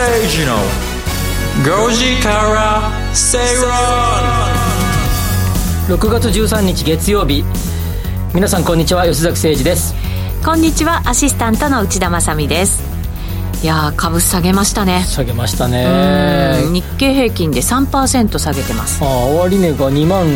[0.00, 0.08] 吉崎誠
[0.40, 0.56] 二の
[1.86, 3.36] 5時から正
[5.88, 7.44] 論6月13日月曜日。
[8.32, 9.04] 皆さんこんにちは。
[9.06, 9.94] 吉崎誠二です。
[10.42, 11.02] こんにちは。
[11.04, 12.82] アシスタントの内田まさです。
[13.62, 15.04] いや株下げましたね。
[15.06, 16.62] 下げましたね。
[16.72, 19.04] 日経平均で3%下げてます。
[19.04, 20.26] ああ終値が2万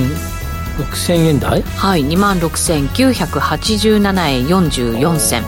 [0.76, 1.62] 6000円台？
[1.62, 5.42] はい2万6987円44銭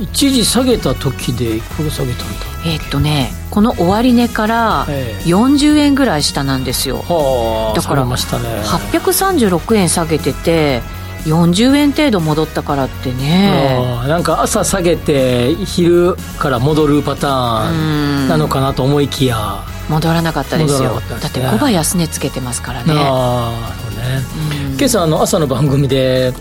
[0.00, 2.34] 一時下げた時でいくら下げたんだ？
[2.64, 4.86] えー、っとねこの終値から
[5.24, 8.44] 40円ぐらい下なんですよ、はあだからましたね。
[8.64, 10.82] 836円下げてて
[11.24, 13.78] 40円程度戻ったからってね。
[14.08, 19.62] なんか朝下げて昼から戻るパターンなのかなと思いきや。
[19.90, 22.94] 戻らなかったですよ、ね、だって5倍安値つけてますからね。
[22.96, 26.32] ああそうね今朝あの朝の番組で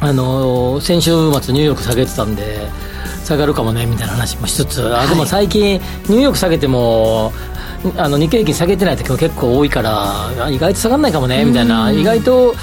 [0.00, 2.68] あの先週末ニューヨーク下げてたんで
[3.24, 7.32] 下がるかもねみたいな話もしつつ、はい、でも最近ニューヨーク下げても
[7.96, 11.90] あの日経平均下げてない時も結構多いから意外と下がらないかもねみたいな。
[11.90, 12.54] 意外と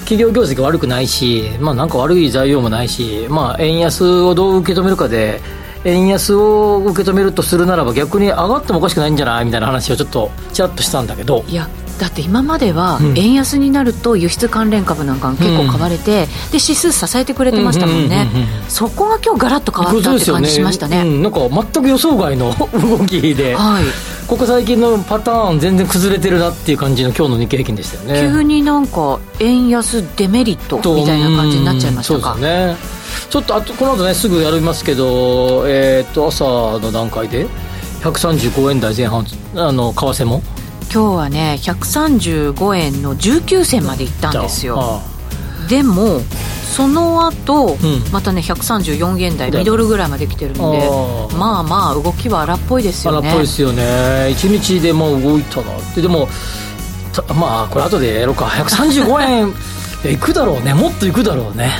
[0.00, 5.40] 企業業績悪くないし、まあ、なんか悪い材料もないし、まあ、円安をどう受け止めるかで
[5.84, 9.44] 円安を受け止めるとするならば逆に上がってもおかしくないんじゃない？
[9.44, 11.44] みたいな話をちょっとちらっとしたんだけど。
[11.48, 18.28] いやだって今までは円安になると輸出関連株なんかが結構買われて、うん、で指数支えてくれてましたもんね、
[18.68, 23.84] そこが今日ガラッと変わったって感じしましたね、ねうん、なんか全く予想外の 動きで、はい、
[24.26, 28.28] ここ最近のパターン全然崩れてるなっていう感じの今日の日経平均でしたよね。
[28.32, 32.96] 急になんか円安デメリットみたいな感じになっちゃいましたか、そうですね。
[33.30, 37.46] ちょっとあとこの後ねすぐやりますけど、えー、っと朝の段階で
[38.02, 39.24] 135円台前半
[39.54, 40.42] あの為替も
[40.92, 45.00] 今日はね135円の19銭までいったんですよ。
[45.68, 46.20] でも
[46.76, 50.60] その後、うん、またね134円台ミドルぐらいまで来てるんで
[51.38, 53.28] まあまあ動きは荒っぽいですよね。
[53.28, 53.82] 荒っぽいですよね。
[54.30, 56.02] 1日でもう動いたなって。
[56.02, 56.28] でも
[57.34, 58.46] まあこれ後でやろうか。
[58.66, 60.74] 135円いくだろうね。
[60.74, 61.72] もっといくだろうね。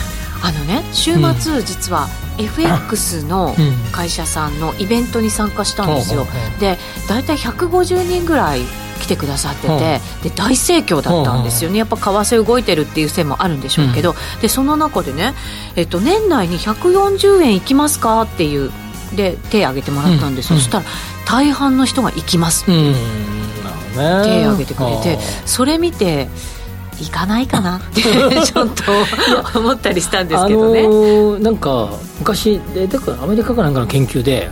[0.42, 3.54] あのね週末、実は FX の
[3.92, 6.26] 会社さんのイベントに参加したんですよ、
[6.60, 6.78] で
[7.08, 8.60] 大体150人ぐらい
[8.96, 15.34] 来てくださってて、で大盛況だったんですよね、やっぱ為替動いてるっていう線もあるんでしょうけど、でその中でね、
[15.76, 18.70] えっと、年内に140円いきますかっていう
[19.14, 20.84] で手挙げてもらったんです、そしたら
[21.26, 22.72] 大半の人が行きますって、
[23.94, 26.28] 手挙げてくれてそれ見て
[26.98, 28.02] 行かないかなって
[28.44, 28.68] ちょっ
[29.52, 34.50] と思ったりしたんですけどね、あのー、なんか昔でだからアメリカかなんかの研究で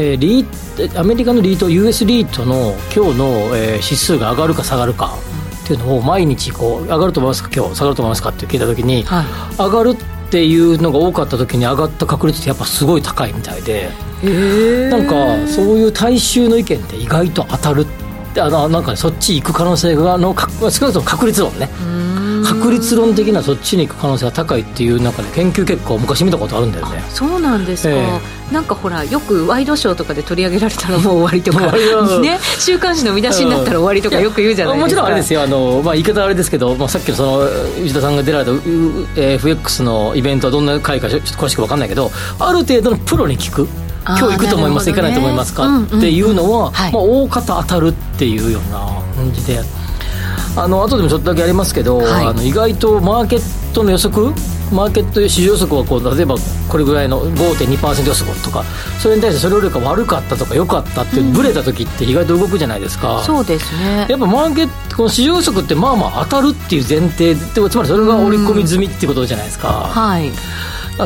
[0.00, 3.26] えー、リーアメリカのリート US リートの今日の、
[3.56, 5.18] えー、指数が上がるか下がるか
[5.64, 7.50] っていうのを毎日こう上がると思いますか？
[7.52, 8.28] 今日下がると思いますか？
[8.28, 13.90] って聞いた時に、はい、上がるっていうのが多かった時に上がった確率ってやっぱすごい高いみたいで
[14.88, 17.86] なんかそういう大衆の意見って意外と当たるっ
[18.34, 21.68] てあのなんか、ね、そっち行く可能性がの少なくとも確率論ね
[22.48, 27.02] 確率論的なそっちに行く可能性が高いっていう中で研究結果を昔見たことあるんだよね。
[27.10, 31.72] そうなんですか、えー、なんかほらよくワイドショーとかで取り上げられたらもう終わりとか
[32.20, 34.86] ね週刊誌の見出しになったら終わりとかよく言うじゃないですか。
[34.86, 35.42] もちろんあれですよ。
[35.42, 37.38] あの、まあ、言い方あれですけど、まあ、さっきのその
[37.84, 38.50] 内田さんが出られた
[39.16, 43.68] FX のイベントはどんな回かちょっと詳しく分かんないけどある程度のプロに聞く。
[44.08, 48.78] 今日行くと思います、ね、行かないと思いますか、っていうのは、まあ、大方当たるっていうような
[49.14, 49.60] 感じで
[50.62, 54.32] あの後でもちょっとだけやりますけど、はい、あの意外とマーケットの予測
[54.72, 56.36] マーケット市場予測はこう例えば
[56.68, 58.64] これぐらいの5.2%予測とか
[59.00, 64.06] それに対してそれよりか悪かったとか良かったってブレた時って意外と動くじゃないですか、うん、そうですね。
[64.08, 70.30] やっぱマーケットこの市場予測ってまあまあ当たるっていう前提つまりそれが織り込み済みってことじゃないですか、はい。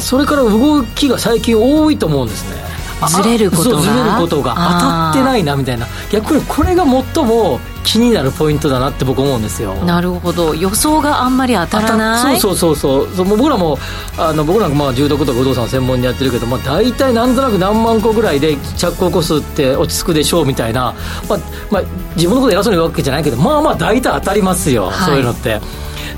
[0.01, 2.72] それから動きが最近多いと思うんですね
[3.09, 3.81] ずれることが。
[3.83, 5.87] ずれることが当たってないなみたいな。
[6.11, 9.75] 逆にこれが最も気になるポイントだなって僕思うんですよ。
[9.75, 10.55] なるほど。
[10.55, 12.41] 予想があんまり当たらない。
[12.41, 13.79] そうそうそうそう僕らも
[14.19, 20.95] あの僕らもまあ重篤とか不動産専門にやってるけど、まあ、大体なんとなく何万個ぐらいで着工個数って落ち着くでしょうみたいな、
[21.29, 21.39] まあ
[21.71, 21.83] まあ、
[22.15, 25.61] 自分のこと偉そうに言うわけじゃないけどまあまあ大体当たりますよ、はい、そういうのって。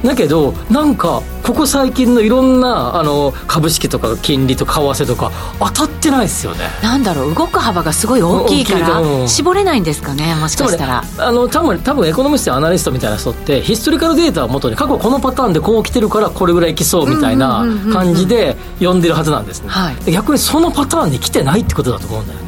[0.04, 6.60] だけどなんかここ最近のいろんなあの株式とか金利と為替とか当たってないですよね。
[6.82, 11.04] なんだろう動く幅がすごい大きいから絞れないんですかねもしかしたら。
[11.18, 19.68] あの多分多分エコノミストやアナリストみたいな人ってヒストリカルデータをもとに過去このパターンでこう来てるからこれぐらい来そうみたいな感じで読んでるはずなんですね、
[20.12, 22.43] 逆にそのパターンに来てないってことだと思うんだよね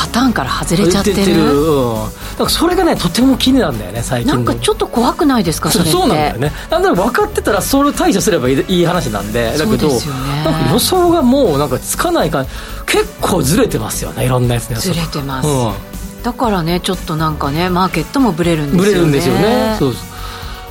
[0.00, 1.16] パターンから外れちゃってる。
[1.16, 2.08] 出うん、なん
[2.38, 5.92] かそれがねとても気になるんだよね最近なんかちょっと怖くないですかそれって。
[5.92, 6.52] そうなんだよね。
[6.70, 10.44] なんだろう分かってたらそれ対処すればいいいい話なんでだけど、そうですよね。
[10.44, 12.46] なんか予想がもうなんかつかないから
[12.86, 15.50] 結構ずれてますよねいろんなやつねずれてます、う
[16.20, 16.22] ん。
[16.22, 18.88] だからねちょっとなんかねマーケットもブレるんですよね。
[18.88, 19.76] ブレるんですよね。
[19.78, 20.09] そうそう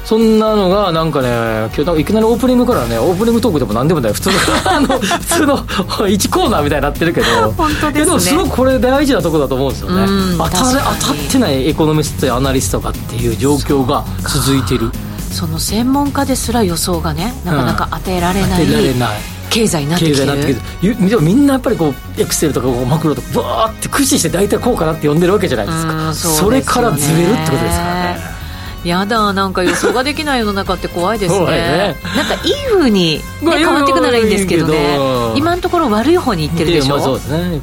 [0.09, 1.27] そんなのがなんかね
[1.67, 4.13] 今日なんかいきなりオープニングからねオープニングトークでも何でもない。
[4.13, 4.35] 普通の
[4.65, 5.57] あの普通の
[6.09, 7.27] 1コーナーみたいになってるけど。
[7.55, 7.93] 本当ですね。
[7.93, 10.01] けどすごくこれ大事なところだと思うんですよね。
[10.01, 14.89] うん当た当たってないエコノミストやアナリストがっていう状況が続いてる。
[15.31, 19.09] その専門家ですら予想がねなかなか当てられない、当てられない。
[19.51, 21.07] 経済になってきてる。
[21.07, 25.93] でもみんなやっぱりこうエクセルとかこうマクロとかブワーって駆使して大体こうかなって呼んでるわけじゃないですか。
[25.93, 26.35] うんそね。
[26.35, 28.38] それからずれるってことですからね
[28.83, 31.45] やだなんか予想ができない世の中って怖いですね。
[31.45, 31.95] ね。
[32.15, 34.97] なんかいい風に、ね、まあ変わっていくならいいんですけどね。
[35.35, 37.49] 今のところ悪い方にいってるでしょ、まあ、そうですね。
[37.49, 37.61] ね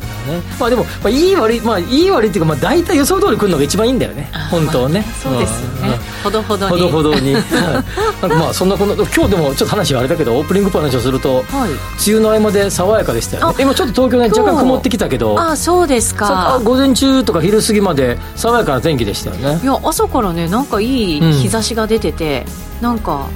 [0.61, 4.29] まあでも、まあ、いい悪いまあいい悪いっていうか、まあ、大体予想通り来るのが一番いいんだよね。
[4.33, 6.71] あ本当はね、そうですよね、ほどほどに。
[6.71, 7.35] ほどほどに。
[7.35, 7.45] はい。
[7.45, 11.71] なんかまあそんなこの今日でもちょっと話はあれだけどオープニング話をすると、はい。
[11.71, 11.79] 梅
[12.09, 13.55] 雨の合間で爽やかでしたよね。
[13.59, 19.61] あ今ちょっと東京ね若干曇ってきたけどあそうですさか午前中とか昼過ぎまで爽やかな天気でしたよね。
[19.63, 21.33] いや朝からねなんかいいうん。
[21.33, 22.45] 日差しが出てて、
[22.81, 23.29] なんか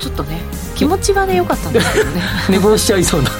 [0.00, 0.40] ちょっとね
[0.74, 2.22] 気持ちはね良かったんですけどね。
[2.48, 3.30] 寝坊しちゃいそうな。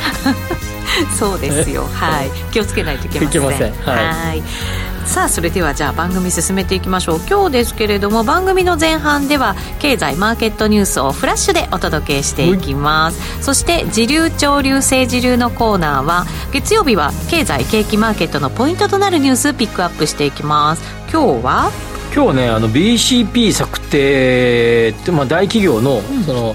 [1.19, 1.89] そうですよ。
[1.93, 2.31] はい。
[2.53, 3.29] 気をつけないといけません。
[3.29, 3.73] いけません。
[3.85, 4.07] はい。
[4.07, 4.43] はい
[5.05, 7.21] さあそれではじゃあ番組進めていきましょう。
[7.29, 13.43] 今日ですけれども番組の前半では経済マーケットニュースをフラッシュでお届けしていきます。
[13.43, 20.83] そして時流潮流政治流のコーナーは月曜日は経済景気マーケットのポイントとなるニュースピックアップしていきます。
[21.13, 21.71] 今日は？
[22.15, 26.55] 今日ねあの BCP 策定って、まあ、大企業の,、その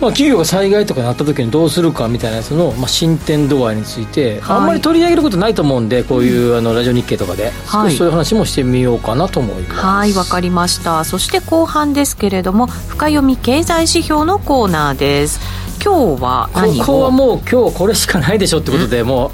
[0.00, 4.56] まあ、企業が災害とかになった時にどうするかみたいなやつの、まあ、進展度合いについて、はい。
[4.58, 7.90] あんまり取り上げることないと思うんでこういう、あのラジオ日経とかで、はい。
[7.90, 9.80] 少しそういう話もしてみようかなと思います。
[9.80, 11.04] はいわかりました。
[11.04, 15.40] そして後半ですけれども深読み経済指標のコーナーです
[15.82, 16.84] 今日は何を？
[16.84, 19.28] ここはもう今日これしかないでしょってことで、も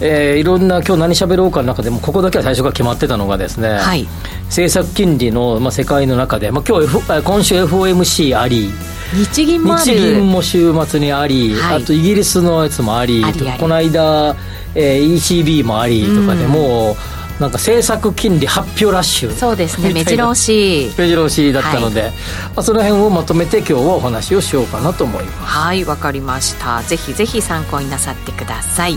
[0.00, 4.06] う、えーいろんな今日何喋ろうかの中でもここだけは最初から決まってたのがですね、はい。
[4.46, 8.70] 政策金利の、まあ、世界の中で、まあ、今日、F、あ今週 FOMC あり
[9.14, 11.82] 日銀も日銀も週末にあり、はい。
[11.82, 13.22] あとイギリスのやつもあり
[13.60, 14.34] この間、
[14.74, 16.50] えー ECB もありとかで、うん。
[16.50, 16.96] もう
[17.42, 19.92] なんか政策金利発表ラッシュそうですね。
[19.92, 20.92] 目白押し。
[20.96, 22.12] 目白押しだったので、
[22.54, 25.38] まあ、その辺をまとめて今日はお話をしようかなと思います。
[25.44, 26.84] はいわかりました。
[26.84, 28.96] ぜひぜひ参考になさってください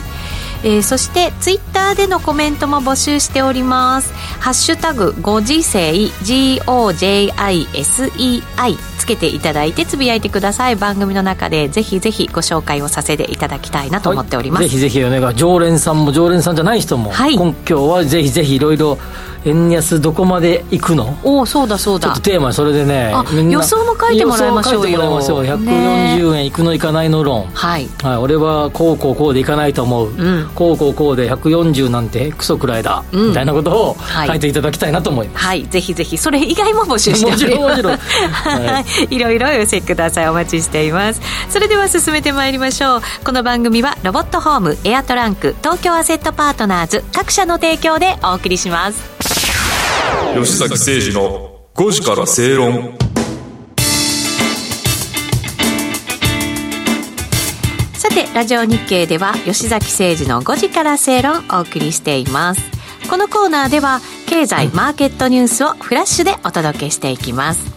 [0.66, 4.12] えーそしてツイッターでのコメントも募集しております。
[4.40, 7.28] ハッシュタグご時世 GOJISEI
[8.98, 10.76] つけていただいてつぶやいてください。
[10.76, 14.70] 番組の中でぜひぜひご紹介をさせていただきたいなと思っております、はい。
[14.70, 15.36] ぜひぜひお願い。
[15.36, 17.36] 常連さんも常連さんじゃない人も、はい。
[17.36, 18.98] 今今日はぜひぜひいろいろ
[19.46, 21.18] 円安どこまで行くの？
[21.24, 22.10] おおそうだそうだ。
[22.10, 23.14] ちょっとテーマそれでね
[23.50, 27.46] 予想も書いてもらいましょうよ予想も書いてもらいましょうね140円いくのいかないの論。
[27.48, 27.88] はい。
[28.02, 30.50] はい、俺はこうこうこうでいかないと思う、ん。
[30.56, 33.28] こうこうこうで140なんてクソくらいだ、うん。
[33.30, 34.28] みたいなことをはい。
[34.28, 36.18] 書いていただきたいなと思います、はい、ぜひぜひ。
[36.18, 37.32] それ以外も募集して。
[37.32, 37.98] もちろんもちろん。
[37.98, 39.16] は、はい。
[39.16, 40.30] いろいろお寄せください。
[40.30, 41.22] お待ちしています。
[41.50, 43.02] それでは進めてまいりましょう。
[43.24, 49.15] この番組はロボットホームエアトランク東京アセットパートナーズ各社の提供でお送りします
[50.34, 52.98] 吉崎誠二の5時から正論。
[57.94, 62.62] さてラジオ日経では吉崎誠二の5時から正論をお送りしています。
[63.10, 67.75] このコーナーでは経済マーケットニュースをフラッシュでお届けしていきます。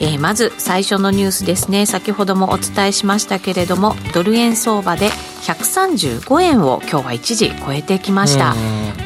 [0.00, 1.86] えーまず最初のニュースですね。
[1.86, 5.10] 先ほどもお伝えしましたけれどもドル円相場で
[5.42, 8.54] 135円を今日は一時超えてきました。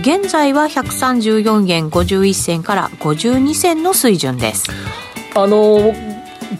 [0.00, 4.68] 現在は134円51銭から52銭の水準です。
[5.34, 5.94] あの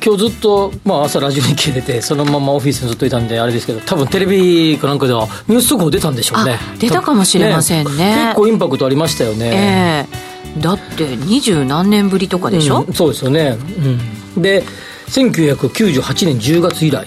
[0.04, 6.58] 今日ずっと、まあ、朝ラジオ日経出てそのままオフィスにずっといたんであれですけど多分テレビかなんかではニュース速報出たんでしょうね。
[6.60, 8.32] あ出たかもしれませんね。
[8.32, 10.60] 結構インパクトありましたよね、ええ。
[10.60, 14.00] だって二十何年ぶりとかでしょ、うんそうですよね、うん、
[14.36, 14.64] で
[15.08, 17.06] 1998年10月以来。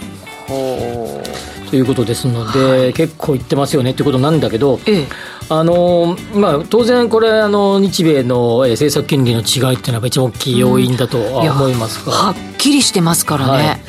[1.69, 5.07] ということですので、結構いってますよねっていうことなんだけど、ええ。
[5.49, 12.35] あのまあ、当然、これあの、日米のえー政策金利の違いっていうのは一番大きい要因だとは思いますが、はっ
[12.67, 13.81] ききりしてますからね、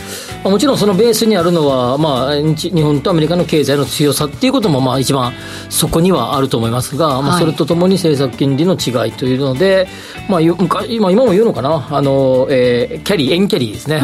[0.44, 0.50] はい。
[0.52, 5.32] もちろんそのベースにあるのは、まあ、日本とアメリカの経済の強さっていうことも、まあ、一番
[5.68, 9.88] そこにはあると思いますが、はい、まあ、それとともに政策金利の違いというので、
[10.28, 10.56] まあ、今
[10.87, 11.88] 今も言うのかな？
[11.90, 14.00] あの、えー、キャリー、円キャリーですね、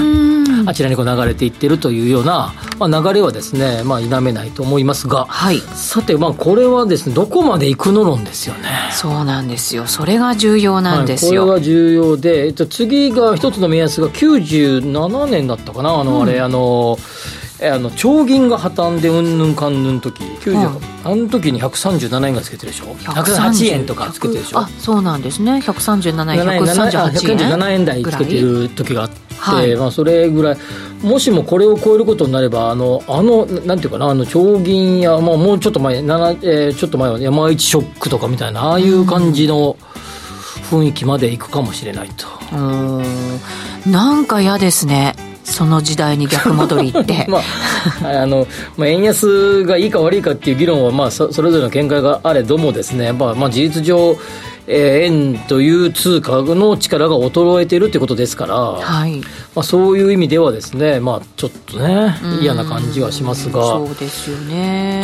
[0.67, 8.91] あちらにこう流れていってるというような、まあ、流れはですね、まあ、否めないと思いますが、はい、さて、まあ、これはですね、どこまで行くの論ですよね。
[8.93, 11.47] そうなんですよ、それが重要なんですよ。
[11.47, 14.09] はい、これが重要で、えっと、次が一つの目安が
[14.65, 16.99] 97年だったかな、あの、うん、あれ、あの、
[17.63, 24.59] あの長銀が破綻でうんぬんかんぬん時90、うん、あの時に137円がつけてるでしょ？108円とかつけてるでしょ？
[24.59, 25.53] あそうなんですね。
[25.59, 30.57] 137円138円137円台つけてる時があって、はい、まあ、それぐらい。
[31.03, 34.07] もしもこれを超えることになればあのあのなんていうかな？
[34.09, 39.77] あの長銀や、まあ、もうちょっと前、えー、ちょっと前は山一ショックとかみたいなああいう感じの
[40.71, 42.27] 雰囲気までいくかもしれないと。
[42.53, 43.05] うん
[43.87, 45.15] なんか嫌ですね。
[45.45, 47.27] その時代に逆戻りって。
[47.31, 54.17] まああの、まあ、円安がいいか悪いかっていう議論は、まあ、そそれぞれの見解があれどもですね、まあまあ、事実上
[54.67, 59.21] えー、円という通貨の力が衰えているということですから、はい。
[59.21, 65.03] まあ、そういう意味ではですね、まあ、ちょっとね、嫌な感じはしますが、そうですよね。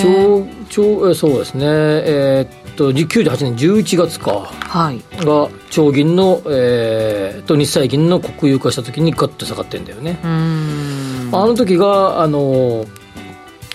[0.69, 10.19] ちょそうですね、えー、っと98年11月か、はい、が長銀の、えー、と日債銀の国有化した時にガッと下がってんだよね。
[10.23, 12.87] あの時があの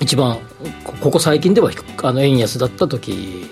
[0.02, 0.40] 一番
[1.02, 1.72] ここ最近では
[2.04, 3.52] あの円安だった時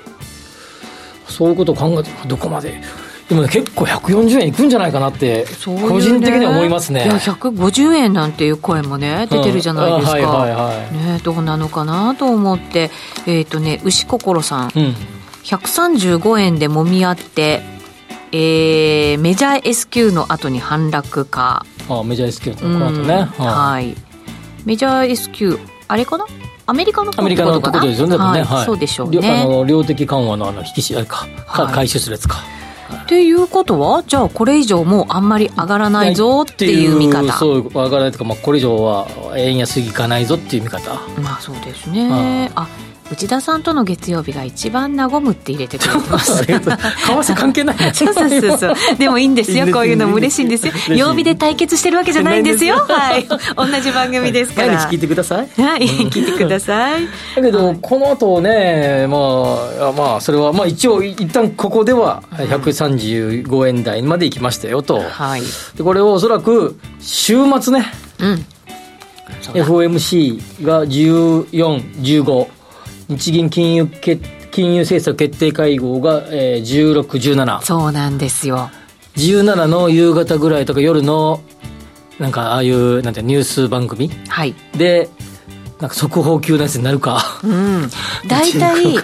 [1.33, 2.81] そういうことを考えてどこまで？
[3.29, 7.01] でもね結構140円いくんじゃないかなって個人的には思いますね。
[7.01, 12.91] ねいや150円なんていう声もね出てるじゃないですか、うんはいはいはい、ね、どうなのかなと思って。
[13.25, 14.95] えっ、ー、とね牛心さん、うん、
[15.43, 17.61] 135円でもみ合って
[18.35, 21.65] えー、メジャー S q の後に反落か。
[21.87, 23.95] ああメジャー S q のこの後ね、はい、
[24.65, 25.59] メジャー S q
[25.93, 26.25] あれかな？
[26.65, 29.43] アメリカのアメリカのところですよね、はい、はい、そうでしょうね。
[29.43, 32.37] あの量的緩和のあの引きしあれか、はい、回収するやつか。
[33.03, 37.31] っていうことはじゃあこれ以上もうあんまり上がらないぞっていう見方。
[37.33, 39.07] そう上がらないとか、まあ、これ以上は
[39.37, 40.95] 円安いかないぞっていう見方。
[41.21, 42.49] まあそうですね。
[42.55, 42.67] あ
[43.11, 46.45] 内田さんとの月曜日が一番和むって入れてくれてます。
[46.45, 47.77] 為替関係ない。
[47.93, 48.95] そうそうそうそう。
[48.97, 49.67] でもいいんですよ。
[49.71, 50.73] こういうのも嬉しいんですよ。
[50.95, 52.75] 曜日で対決してるわけじゃないんですよ。
[52.87, 53.27] はい。
[53.55, 54.67] 同じ番組ですから。
[54.69, 55.61] 毎日聞いてください。
[55.61, 55.81] はい。
[55.81, 57.07] 聞いてください。
[57.35, 59.17] だけど、この後ねま
[59.89, 65.41] あまあそれはまあ一応一旦ここでは135円台まで行きましたよと、はい、
[65.75, 68.45] でこれをおそらく週末ね、うん。
[69.53, 72.47] FOMC が1415
[73.09, 77.61] 日銀金融金融政策決定会合が、えー、16、17。
[77.61, 78.69] そうなんですよ。
[79.15, 81.41] 17の夕方ぐらいとか夜の、
[82.19, 84.09] なんかああいう、なんてニュース番組？
[84.27, 84.53] はい。
[84.75, 85.09] で、
[85.79, 87.39] なんか速報級のやつになるか。
[87.43, 87.89] うん。
[88.27, 88.97] 大体、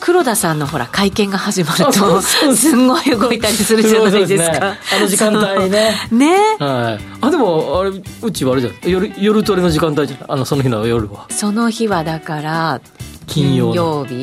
[0.00, 5.94] 黒田さんのほら会見が始まるとすんごい動いたりするじゃないですか、ね、あの時間帯ね。
[6.12, 6.36] ね。
[6.58, 7.04] はい。
[7.20, 7.90] あでもあれ
[8.22, 8.90] うちはあれじゃん。
[8.90, 10.32] 夜夜トレの時間帯じゃん。
[10.32, 11.26] あのその日の夜は。
[11.30, 12.80] その日はだから
[13.26, 14.14] 金曜日、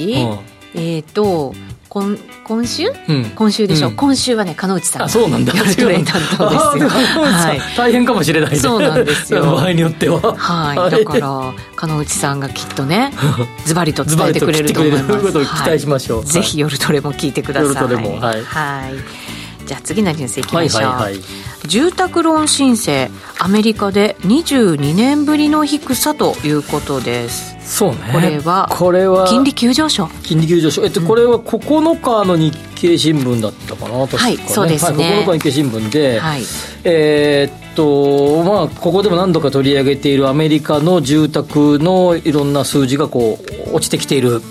[0.73, 1.53] うん、えっ、ー、と
[1.89, 5.53] 今今週、うん、今週でしょ、うん、今週はね鹿内さんあそうなんだ。
[5.55, 9.43] 夜トレ担当ですよ、はい、大変かもしれない、ね、そうなんですよ。
[9.55, 10.19] 場合によっては。
[10.35, 10.91] はい。
[10.91, 13.13] だから鹿内さんがきっとね
[13.65, 15.31] ズバリと伝えてくれると思います。
[15.31, 17.69] 期待しましょう、はい、ぜひ夜トレも聞いてください。
[17.69, 19.33] 夜トレもはい、はい。
[19.65, 21.23] じゃあ次のニュースいきましょう、はいはいはい、
[21.67, 27.55] 住宅ローン申請アメリカで22年ぶりの低さということです。
[27.63, 27.97] そうね。
[28.11, 30.07] これはこれは金利急上昇。
[30.23, 30.83] 金利急上昇。
[30.83, 36.41] えっと、これは9日の日経新聞だったかな確か、ね、はいそうですね、はい、9日日経新聞で、はい、
[36.83, 43.39] えー、っとまあここでも何度か取り上げているアメリカの住宅のいろんな数字がこ
[43.69, 44.41] う落ちてきている、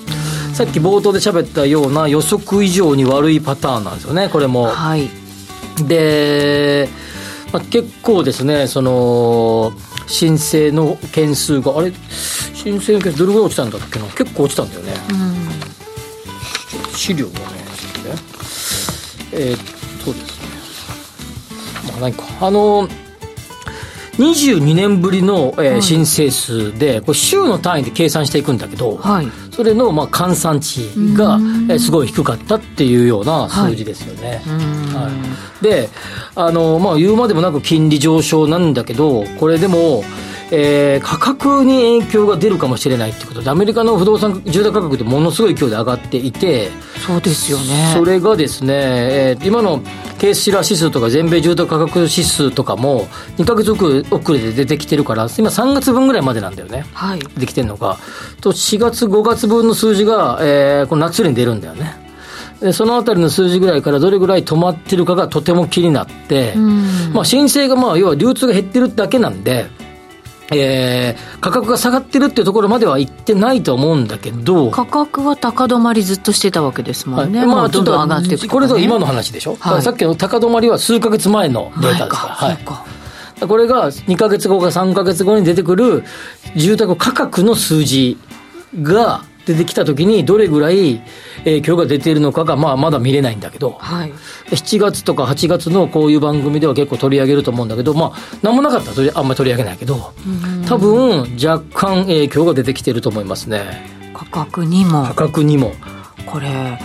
[0.54, 4.64] さっき冒頭で喋ったような予測以上に悪いパターンなんですよねこれも。
[4.64, 5.21] はい
[5.86, 6.88] で、
[7.52, 9.72] まあ、結構ですねその
[10.06, 11.92] 申請の件数があれ？
[12.54, 14.06] 申請の件数どれぐらい落ちたんだっけな？
[14.06, 15.14] 結構落ちたんだよね、う
[16.90, 17.62] ん、資料がね。
[19.34, 19.58] えー、っ
[20.04, 21.90] とですね。
[21.90, 22.24] まあ何か。
[22.46, 22.86] あの
[24.18, 30.82] 22年ぶりの、えー、申請数で、これ週の単位で計算していくんだけど、はい、それの、まあ、換算値
[31.14, 31.38] が、
[31.70, 34.42] えー、すごい低かったっていうような数字ですよね。
[34.44, 35.10] はい、は
[35.60, 35.88] い、で
[36.34, 40.04] あの、まあ、言うまでもなく金利上昇なんだけどこれでも
[40.54, 46.68] えー、価格に影響が出るかもしれないってことでアメリカの不動産住宅価格ってものすごい勢いで上がっていて
[47.06, 47.94] そうですよね。
[47.96, 49.80] それがですね、えー、今の
[50.18, 53.06] ケースシラー指数とか全米住宅価格指数とかも
[53.38, 57.96] 2か月遅れで出てきてるから今3月分ぐらいまでなんだよね、はい、できてるのが。
[58.42, 61.96] と4月5月分の数字が、えー、この夏に出るんだよね。
[62.60, 66.54] でそのあたりの数字ぐらいからどれぐらい止まってるかがとても気になって、
[67.12, 69.66] まあ、申請がまあ要は流通が減ってるだけなんで
[70.50, 74.70] えー、価格が下がってるっていうところまではいってないと思うんだけど。
[74.70, 86.04] 価格は高止まりずっとしてたわけですもんね、はい、まあ、どんどん上がっていく、ね、これと今の話でしょ、はい、さっきの高止まりは数か月前のデータですから、はい、これが2か月後か3か月後に出てくる
[86.56, 88.18] 住宅価格の数字
[88.80, 91.02] が出てきたときに、どれぐらい
[91.44, 94.12] 影響が出ているのかが、まあ、まだ見れないんだけど、はい、
[94.50, 100.12] 7月とか8月のこういう番組では結構取り上げると思うんだけど、まあ、なんもなかったらあんまり取り上げないけど、
[100.66, 103.90] 多分若干影響が出てきてると思いますね。
[104.14, 105.04] 価格にも。
[105.04, 105.72] 価格にも。
[106.26, 106.78] これ、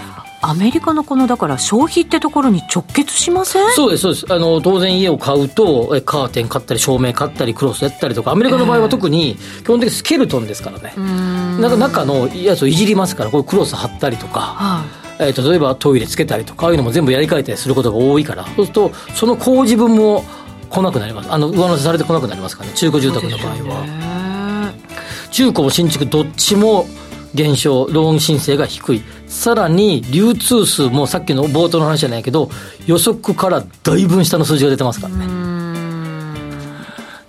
[0.50, 3.72] アメリカのこのだから消費ってところに直結しません？
[3.72, 4.34] そうですそうです。
[4.34, 14.86] あの当然家を買うとカーテン買ったり照明買ったりクロスやったりとかアメリカの場合は特に基本的にスケルトンですからね、えー、なんか中のやつをいじりますからこれクロス貼ったりとか、は
[15.20, 20.24] い、えー、例えばトイレつけたりとかああいうのも全部やり替えたりすることが多いからそうするとその工事分も
[20.70, 21.32] 来なくなります。
[21.32, 22.76] あの上乗せされてこなくなりますからね。
[22.76, 24.74] 中古住宅の場合は、
[25.32, 26.86] 中古も新築どっちも
[27.34, 29.02] 減少、ローン申請が低い。
[29.28, 32.50] さらに、流通数もさっきの冒頭の話じゃないけど、
[32.86, 35.26] 予測からだいぶ下の数字が出てますからね。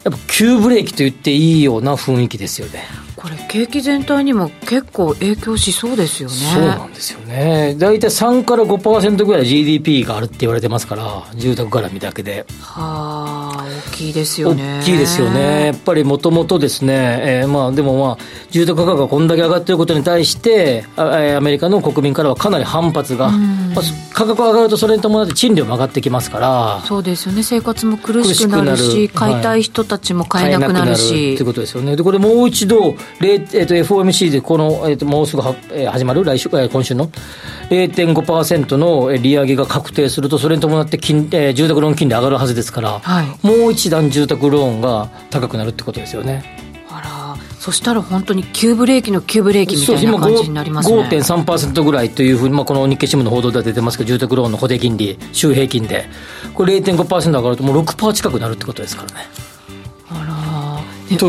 [0.05, 2.85] やっぱ急ブレーキと言っていいような雰囲気ですよね。
[3.19, 6.37] これ景気全体にも結構影響しそうですよね。
[6.37, 7.75] そうなんですよね。
[7.77, 12.47] 大体3から5%ぐらい GDP があるって言われてますから住宅絡みだけで。
[12.61, 14.79] はあ大きいですよね。
[14.83, 15.67] 大きいですよね。
[15.67, 18.19] やっぱりもともとですね、えー、まあでもまあ
[18.51, 26.83] 住宅価格がこんだけ上がってることに対してアメリカの国民からはかなり反発が、まあ、価格が上がるとそれに伴って賃料も上がってきますから。
[26.87, 27.43] そうですよね。
[27.43, 31.97] 生活も苦しくなるし買いたい人たちも買えなくなるし、はい、ということですよね。
[31.97, 37.11] でこれもう一度えー、と FOMC でこの、えー、ともうすぐは、えー、始まる来週、えー、今週の
[37.71, 46.45] 0.5%の利上げが確定すると、それに伴って金、えー、住宅ローン金利上がるはずですから、はい、もう一段住宅ローンが高くなるってことですよね。
[46.91, 50.97] あら、そしたら本当に急ブレーキの急ブレーキみたいな感じになりますね。
[50.97, 56.07] 5.3%ぐらいというふうに、まあ、この日経新聞の報道では出てますけど、住宅ローンの固定金利、週平均で、
[56.55, 59.27] これ0.5%上がると、もう6%近くなるってことですからね。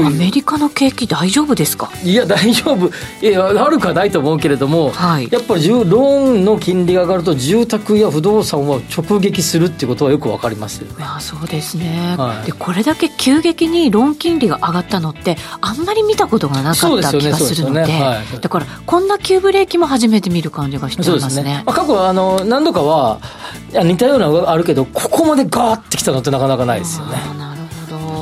[0.05, 1.91] アメリカの景気大丈夫ですか？
[2.03, 2.89] いや大丈夫。
[3.21, 10.95] いやあるかないと思うけれども、はい、やっぱりローンの金利が上がると住宅や不動産は直撃するっていうことはよく分かりますよね。
[10.99, 23.19] あそうですね、はい、でこれだけ急激にローン金利が上がったのってあんまり見たことがなかった気がするので、ねはい、だからこんな急ブレーキも初めて見る感じがしてますね、ね、まあ、過去あの何度かは
[23.71, 27.17] 似たようなのがあるけどここまでガーってきたのってなかなかないですよね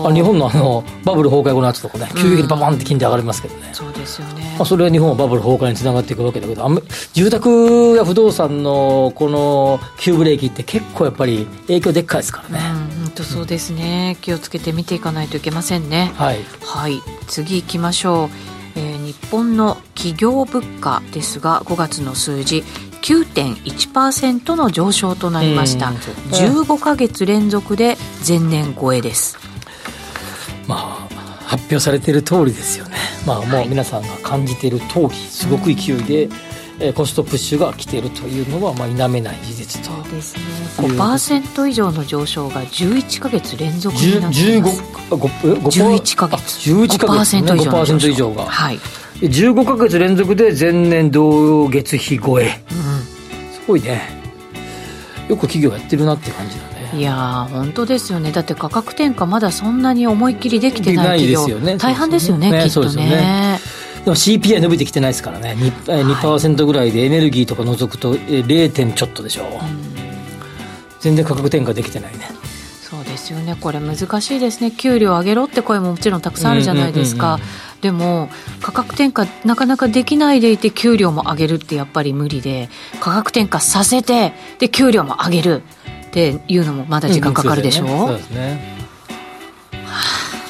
[0.05, 6.67] あ日本のあのバブル崩壊後のやつとかね急激にババンって金利上がりますけどね、そうですよね、まあ、それは日本はバブル崩壊につながっていくわけだけど
[7.13, 12.59] 住宅や不動産のこの急ブレーキって結構やっぱり影響でっかいですからね、
[13.03, 14.17] 本当そうですね。
[14.21, 16.11] 気をつけて見ていかないといけませんね。
[16.15, 18.57] はい、はい、次いきましょう。
[18.77, 22.63] えー、日本の企業物価ですが5月の数字
[23.01, 29.37] 9.1%の上昇となりました、15か月連続で前年超えです
[30.67, 32.97] まあ発表されている通りですよね。
[33.25, 36.29] まあもう皆さんが感じている通りすごく勢いで、
[36.79, 40.11] えコストプッシュが来ているというのはまあ否めない事実とそう。
[40.11, 40.43] ですね
[40.77, 44.81] 5%以上の上昇が11か月連続になっています。
[44.81, 46.69] 11か月。
[46.69, 48.45] 11か月、ね、5%以上5%以上が。
[48.45, 48.79] はい。
[49.21, 54.01] 15か月連続で前年同月比超え、うん、すごいね。
[55.27, 58.31] よく企業やってるなって感じだいや本当ですよね。
[58.31, 63.05] だって価格転嫁まだそんなに思いっきりできてない企業、ね、大半ですよね、ね、きっとね。
[63.05, 63.59] ね。
[64.05, 65.55] でも CPI 伸びてきてないですからね。
[65.59, 68.71] 2%, 2ぐらいでエネルギーとか除くと 0.
[68.71, 69.59] 点ちょっとでしょう、うん、
[71.01, 72.29] 全然価格転嫁できてないね。
[72.89, 73.57] そうですよね。
[73.59, 74.71] これ難しいですね。
[74.71, 77.37] 給料上げろって声ももちろんたくさんあるじゃないですか、
[77.81, 78.29] でも
[78.61, 82.69] 価格転嫁なかなかできないでいて給料も上げるってやっぱり無理で
[83.01, 85.63] 価格転嫁させてで給料も上げる
[86.17, 88.77] っていうのもまだ時間かかるでしょ、うん、そうですね、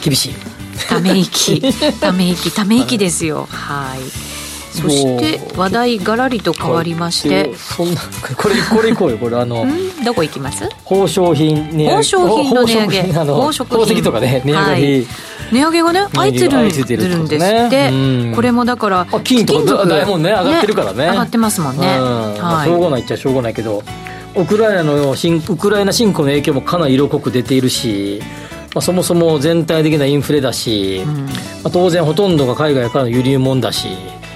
[0.01, 0.33] 厳しい。
[0.87, 1.61] ため息。
[1.99, 2.51] ため息。
[2.51, 3.49] ため息ですよ。
[3.51, 3.99] はい。
[4.71, 7.53] そして話題がらりと変わりまして。
[7.55, 7.99] そんな
[8.37, 9.65] これこれいこうよこれあの
[10.05, 10.69] どこ行きます？
[10.85, 12.03] 宝飾品値上げ。
[12.03, 13.03] 宝飾品の値上げ。
[13.13, 15.07] 宝飾品とかね値上がり、はい
[15.49, 16.49] 値上げがね相次い
[16.83, 17.69] でるんですって。
[17.69, 17.89] ね。
[17.91, 18.33] うん。
[18.35, 21.05] これもだからあ金とか貴金属ダイヤモね上がってるからね。
[21.07, 22.41] 上がってますもんね、うん。
[22.41, 23.81] まあしょうはがないっちゃしょうがないけど
[24.37, 28.21] ウクライナの新ウクライナ侵攻の影響もかなり色濃く出ているし、
[28.75, 31.01] まあ、そもそも全体的なインフレだし、
[31.63, 33.87] まあ、当然ほとんどが海外からの輸入もんだし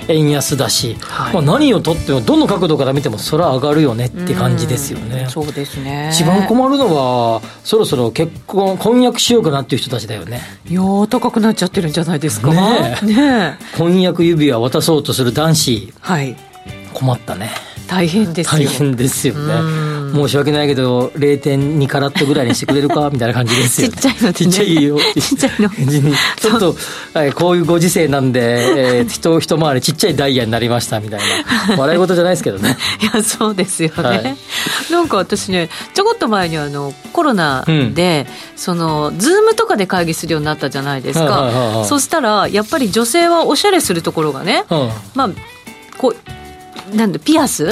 [0.08, 1.34] 円安だし、はい。
[1.34, 5.26] まあ、何をとってもどの角度から見てもそれは上がるよねって感じですよね。
[5.28, 6.10] い、そうですね。
[6.12, 10.42] 一番困るのはそろそろ結婚婚約しようかなっていう人たちだよね。
[10.68, 12.52] いやー高くなっちゃってるんじゃないですか。
[12.52, 13.06] ねえ。
[13.06, 13.78] ねえ。
[13.78, 15.94] 婚約指輪渡そうとする男子。
[16.00, 16.36] はい。
[16.94, 17.52] 困ったね。
[17.88, 18.68] 大変ですよ。
[18.68, 19.54] 大変ですよね。
[19.54, 23.10] うん申し訳ないけど0.2カラットぐらいにしてくれるか？
[23.10, 25.70] みたいな感じですよ、ね、ちっちゃいのちっちゃいよちっちゃいの。
[25.70, 26.76] ち ょっと、
[27.14, 31.78] はい、こういうご時世なんで、えー、人一回りちっちゃいダイヤになりましたみたいな。
[31.78, 32.78] 笑い事じゃないですけどね。
[33.02, 34.38] いやそうですよね、はい。
[34.92, 41.86] なんか私ねちょこっと前にあのコロナで、その Zoom とかで会議するようになったじゃないですか、はいはいはいはい。
[41.86, 44.90] そしたらやっぱり女性はおしゃれするところがね、うん。
[45.16, 45.30] まあ
[45.98, 46.16] こう
[46.94, 47.72] なんでピアス？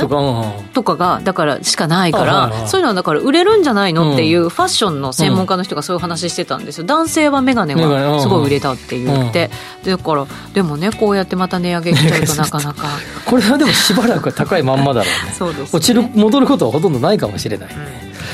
[0.74, 6.84] とか、がだからしかないから、そういうのはだから売れるんじゃないのっていうファッションの専門家の人がそういう話してたんですよ。
[6.86, 8.12] 男性は眼鏡眼鏡うん。
[8.14, 9.50] はすごい売れたって言って、
[9.86, 12.88] だからでもねこうやってまた値上げ来ちゃうとなかなか。
[13.26, 15.34] これはでもしばらくは高いまんまだろうね。
[15.38, 17.76] そうです、ね、落ちる戻ることはほとんどないかもしれないね、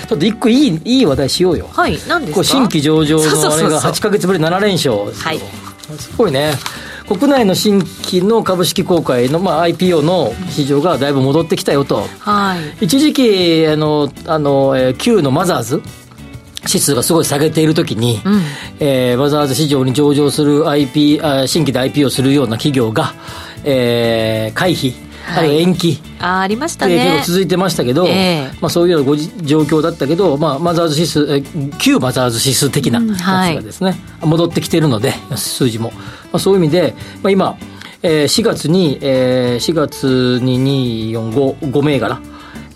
[0.08, 1.68] ちょっと一個いいいい話題しようよ。
[1.72, 2.44] はい何ですか？
[2.44, 3.92] 新規上場のあれがそうそうそうそう。
[3.92, 4.94] 8か月ぶり7連勝。
[4.96, 5.40] はい。
[6.00, 6.54] すごいね
[7.08, 12.08] 国内の新規の株式公開の、まあ、IPO の市場がだいぶ戻ってきたよと。
[12.20, 12.86] はい。
[12.86, 15.82] 一時期あのあの、えー、旧のマザーズ
[16.68, 18.42] 指数がすごい下げているときに、うん。
[18.80, 23.14] えーマザーズ市場に上場する IP あ新規で IPO するような企業が、
[23.64, 24.94] えー回避、
[25.38, 28.58] あるいは延期、あありましたでね結構続いてましたけど、ええ。
[28.62, 33.56] まあ、そういうようなごじ状況だったけど、まあ、マザーズ指数えー旧マザーズ指数的なやつうんはい。
[33.56, 36.02] がですね、戻ってきているので数字も、ま
[36.34, 37.58] あ、そういう意味で、まあ、今、
[38.04, 40.60] えー4月に、えー4月に
[41.24, 42.20] 2455銘柄、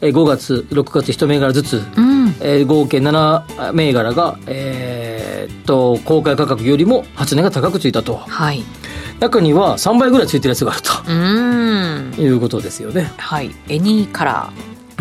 [0.02, 2.30] えー5月6月1銘柄ずつ、うん。
[2.42, 8.16] えー合計7銘柄が、えーっと公開価格よりも初値が高くついたと。
[8.18, 8.64] はい
[9.20, 12.14] 中には3倍ぐらいついてるやつがあるうーん。
[12.14, 13.12] ということですよね。
[13.18, 13.52] はい。
[13.68, 14.50] エニーカラ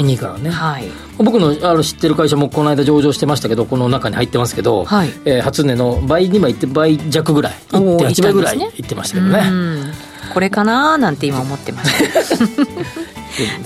[0.00, 0.88] いいからねーはい。
[1.18, 5.08] 僕のあの知ってる会社もこの間上場してましたけどこの中に入ってますけど、はい。
[5.24, 9.40] えー初値の倍にはいって倍弱ぐらいおー1.8倍ぐらいいってましたけどね。
[9.50, 9.92] うん。
[10.34, 12.64] これかなーなんて今思ってました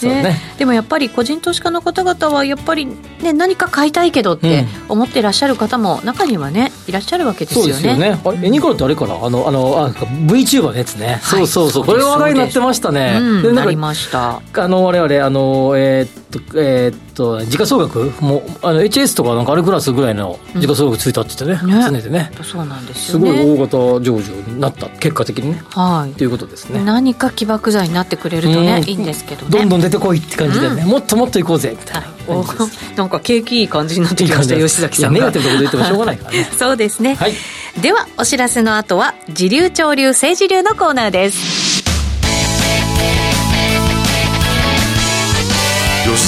[0.02, 7.82] ねね、でもやっぱり個人投資家の方々はやっぱり、ね、何か買いたいけどって思ってらっしゃる方も中にはねいらっしゃるわけですそうよね。
[7.82, 8.20] ですよね。
[8.24, 11.20] あれ、エニコロってあれかなあの、あの、あ、VTuber のやつね。
[11.22, 11.84] そうそうそう。
[11.84, 13.18] これ話題になってましたね。
[13.20, 14.40] うん、なりました。
[14.54, 21.74] あの、我々、あの、えーっと、えーっと、時価総額も、あの、HS とかなんかあれクラスぐらいの時価総額ついたって言ってね。
[21.74, 22.30] ね初値でね。
[22.42, 23.44] そうなんですすよね。
[23.44, 24.88] ごい大型上場になった。
[24.88, 25.62] 結果的にね。
[25.70, 26.82] はいということですね。
[26.84, 29.50] 何か起爆剤になってくれるとねうんいいんですけどね。
[29.50, 30.84] どんどん出てこいって感じでね。
[30.84, 32.92] もっともっと行こうぜ、みたいなお感じです。
[32.96, 36.50] なんか景気いい感じになってきました吉崎さんネガティブなこと言ってもしょうがないからね。
[36.58, 37.34] そうですね、はい。
[37.80, 41.81] ではお知らせの後は時流潮流政治流のコーナーです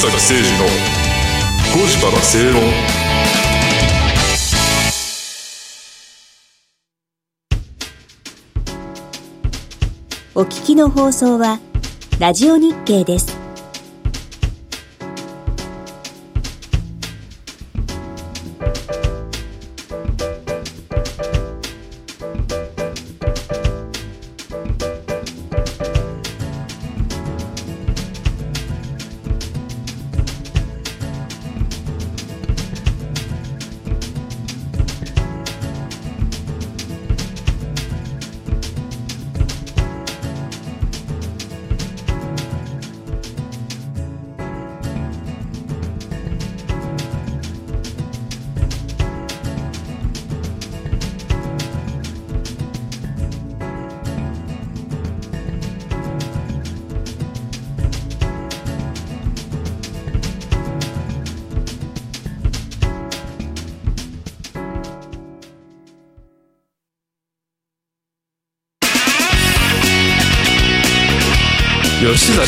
[0.05, 0.67] 吉崎誠二の
[1.83, 2.63] 5時から正論
[10.35, 11.59] お聞きの放送は
[12.19, 13.34] ラジオ日経です。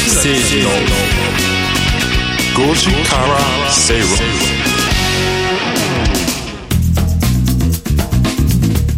[0.07, 0.71] 誠二の
[2.55, 4.07] 5時から正論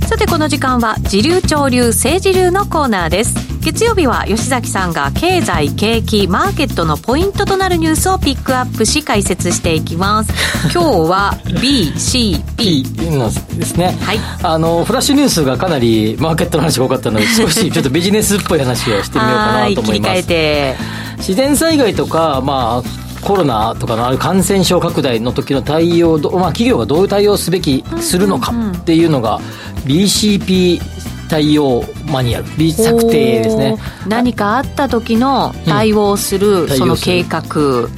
[0.06, 3.48] さてこの時間は時流潮流政治流のコーナーです。
[3.60, 10.32] 月曜日は吉崎さんが経済景気マーケットのポイントとなるニュースをピックアップし解説していきます。
[10.72, 14.20] 今日は BCP のですね、はい。
[14.42, 29.40] あのフラッシュニュースがかなりマーケットの話が多かったので少しちょっとビジネスっぽい話をしてみようかなと思いま は切り替えすて自然災害とかまあコロナとかのある感染症拡大の時の対応ど、まあ、企業がどういう対応すべきするのかっていうのが
[29.84, 30.80] BCP
[31.28, 33.76] 対応マニュアル B 策定ですね。
[34.06, 37.42] 何かあった時の対応する、んその計画。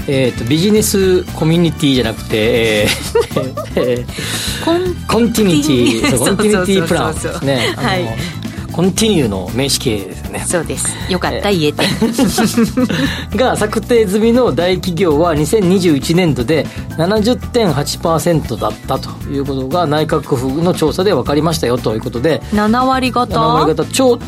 [0.09, 7.61] えー、とビジネスコミュニティじゃなくて、えーえーコンコンティニティ、コンティニティプランですね。
[8.72, 10.45] コンティニューの名詞形ですね。
[10.47, 10.87] そうです。
[11.11, 11.85] よかった言えて。
[13.37, 16.66] が策定済みの大企業は2021年度で
[16.97, 22.40] 70.8%だったということが内閣府の調査で分かりましたよということで。
[22.53, 23.85] 7割方？7割方。
[23.93, 24.19] 超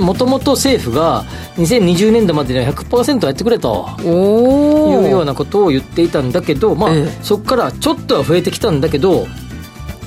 [0.00, 1.24] もともと政府が
[1.56, 3.88] 2020年度までには100%やってくれと。
[4.04, 7.18] おおいうようなことを言っていたんだけど、まあええ。
[7.22, 9.26] そこからちょっとは増えてきたんだけど、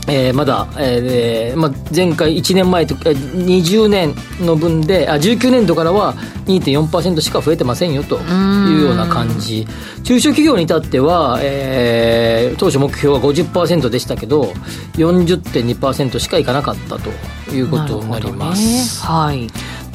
[0.09, 6.15] えーまだ、えーまあ、前回1年前とえー20年の分であ19年度からは
[6.45, 9.67] 2.4%しか増えてませんよというような感じ。
[10.03, 14.53] 中小企業に至っては、えー当初目標は50%でしたけど
[14.95, 17.09] 40.2%しかいかなかったと
[17.53, 19.05] いうことになります。
[19.05, 19.47] はい。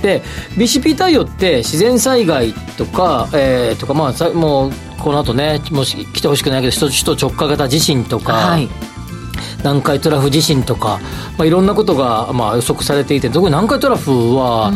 [0.03, 0.20] で
[0.57, 8.68] BCP 対応って自然災害とか,、えーとかまあ、さもうこの後ねもし来てほしくないけど首都直下型地震とか、はい
[9.62, 10.98] 南海トラフ地震とか、
[11.38, 14.72] まあ、いろんなことが、まあ、予測されていて特に南海トラフは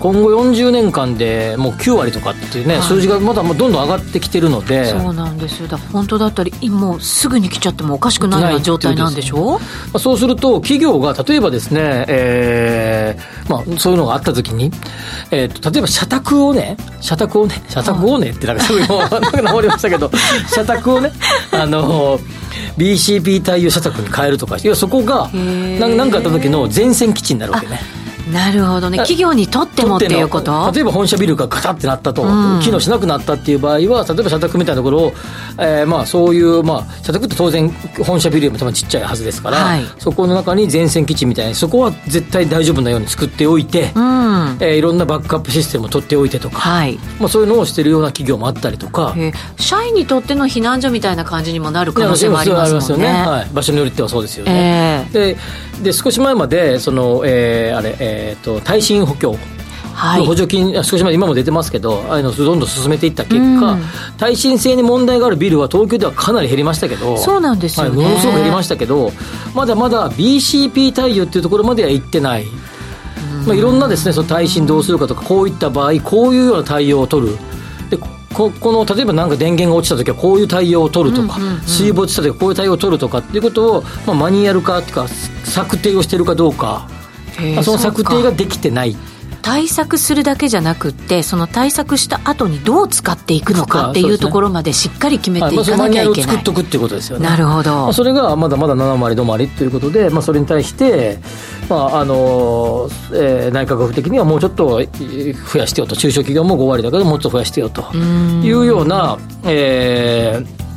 [0.00, 2.82] 今後40年間でもう9割とかっていうね、はい。
[2.82, 4.86] 数字がまだもうどんどん上がってきてるので。
[4.86, 5.68] そうなんですよ。
[5.68, 9.58] だ本当だったりもうすぐに来ちゃってもおかしくないような状態なんでしょ？
[9.58, 9.60] ま
[9.94, 14.70] あ、そうすると、企業が例えばですね、えーまあ、そういうのがあったときに、
[15.30, 20.10] えーと、例えば社宅をね、社宅をね、社宅をねってなんかそういうの、なんか直りましたけど、
[20.52, 21.12] 社宅をね、
[21.52, 22.18] あの、
[22.76, 27.80] BCP 対応社宅に変えるとか、いやそこが、ーななんかあった時の前線基地になるわけね。
[28.32, 28.98] なるほどね。
[28.98, 30.70] 企業にとってもっていうこと？
[30.74, 32.60] 例えば本社ビルがガタってなったと、ん。
[32.60, 35.12] 機能しなくなったっていう場合は例えば社宅みたいなところを、
[35.58, 37.68] えーまあそういう、まあ、社宅って当然
[38.04, 39.84] 本社ビルよりも多分ちっちゃいはずですから、はい。
[39.98, 44.56] そこの中に前線基地みたいなそこは絶対大丈夫なように作っておいて、うん。
[44.60, 46.98] えーいろんなバックアップシステムを取っておいてとか、はい。
[47.18, 49.14] まあ、そういうのをしてるような企業もあったりとか。
[49.16, 49.60] えー。
[49.60, 55.36] 社員にとっての避難所みたいな感じにもなる可能性もありますよね、はい、場所によってはそうですよね、えで
[55.82, 59.36] で少し前までその、えーあれ、えー、と耐震補強
[60.00, 60.20] はい。
[60.20, 63.82] の補助金、少し前今も出てますけどああいうのをどんどん進めていった結果、うん。
[64.16, 68.02] 耐震性に問題があるビルは東京ではかなり減りましたけどそうなんですよね。
[68.02, 69.12] はい、ものすごく減りましたけど
[69.54, 72.46] まだまだ BCP 対応っていうところまでは行ってない、
[73.46, 77.36] まあ、いろんなですねその耐震どうするかとかこういった場合こういうような対応を取る。
[77.36, 77.40] で
[78.32, 86.88] ここの例えばなんか電源が落ちた時はこういう対応を取るとか、水没した時はこういう対応を取るとかっていうことを、まあ、マニュアル化っていうか策定をしてるかどうか、
[87.62, 88.96] その策定ができてない
[89.42, 96.36] 対策するだけじゃなくってその対策した後にどう使っていくのかっていうところまでしっかり決めていかなきゃいけない。
[96.36, 97.26] 作っとくっていうことですよね。
[97.28, 97.70] なるほど。
[97.70, 101.18] まあ、それがまだまだ7割止まりということで、まあ、それに対して、
[101.68, 105.96] まああのえー内閣府的にはもうちょっとえー増やしてよと。
[105.96, 107.84] 中小企業も5割だけどもうちょっと増やしてよと。
[107.94, 110.69] いうような、えー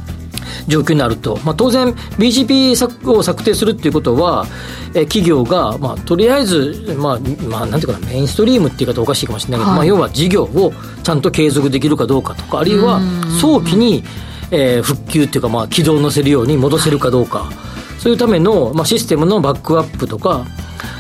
[0.68, 4.46] 状況になると、まあ、当然 BCP 策を策定するっていうことは、
[4.94, 9.78] えー企業が、まあ、とりあえず、まあまあ、なんていうかなメインストリームっていう言い方おかしいかもしれないけど、はい。
[9.78, 10.74] まあ、要は事業を
[11.04, 13.00] ちゃんと継続できるかどうかとかあるいは
[13.40, 14.04] 早期に、
[14.52, 17.50] えー復旧っていうか、まあ、軌道を乗せるように戻せるかどうか、
[18.04, 20.46] そういうための、まあ、システムのバックアップとか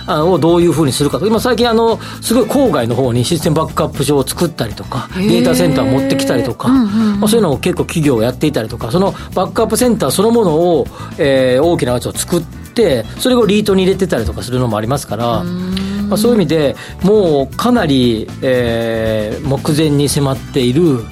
[0.07, 10.87] あをどういうふうにするかと今最近あのすごい郊外の方にシステムバックアップ上を作ったりとかデータセンターを持ってきたりとか、まあ、そういうのを結構企業がやっていたりとかそのバックアップセンターそのものを、
[11.17, 12.41] えー大きなやつを作っ
[12.73, 21.03] てそれをリートに入れてたりとかするのもありますから、まあ、そういう意味でもうかなり、えー目前に迫っている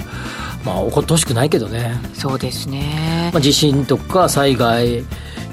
[0.64, 3.32] まあ起こってほしくないけどね、そうですね。
[3.34, 5.04] まあ、地震とか災害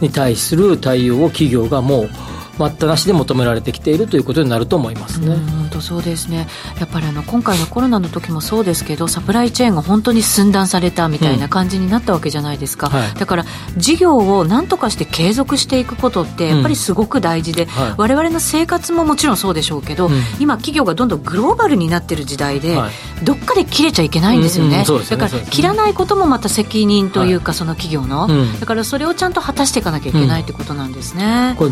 [0.00, 2.10] に対する対応を企業がもう
[2.58, 5.36] 待ったなしで求められてきているということになると思いますね。
[5.36, 6.46] 本当そうですね。
[6.78, 13.14] やっぱりあの今回のコロナの時もそうですけどサプライチェーンが本当に寸断されたみたいな感じになったわけじゃないですか、はい。
[13.14, 13.44] だから
[13.76, 17.94] 事業を何とかして継続していくことってやっぱりすごく大事で、はい。
[17.96, 20.12] 我々の生活ももちろんそうでしょうけど、ん。
[20.40, 23.24] 今企業がどんどんグローバルになってる時代で、はい。
[23.24, 28.60] どっかで切れちゃいけないんですよね,、うんうんねだから切らないこともまた責任というか、その企業の、うん。
[28.60, 31.70] だからそれをちゃんと果たしていかなきゃいけないってことなんですね、これ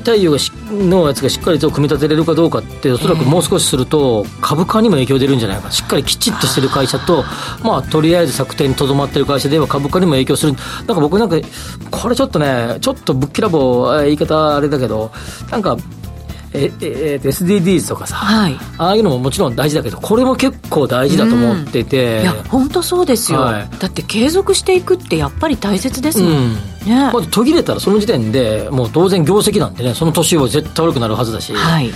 [0.00, 5.70] 対応がしのやつがしっかりと組み立てれるかどうかっておそらくくもう少しすると株価にも影響出るんじゃないか。
[5.70, 7.24] しっかりきちっとしてる会社と
[7.62, 10.52] まあとりあえず策定にとどまってる会社では株価にも影響する。
[10.52, 11.36] なんか僕なんか
[11.90, 15.10] これちょっとねちょっとぶっきらぼう言い方あれだけど
[15.50, 15.76] なんか
[16.52, 18.56] ええ SDGs とかさ、はい。
[18.78, 23.68] ああいうのももちろん大事だけどこれも結構大事だと思ってて、いや本当そうですよ、はい。
[23.78, 26.54] だって継続していくってやっぱり大切ですもん、うん。
[26.86, 31.90] ね、まず途切れたらその時点でもう当然業績なんてねその年は絶対悪くなるはずだし、はい。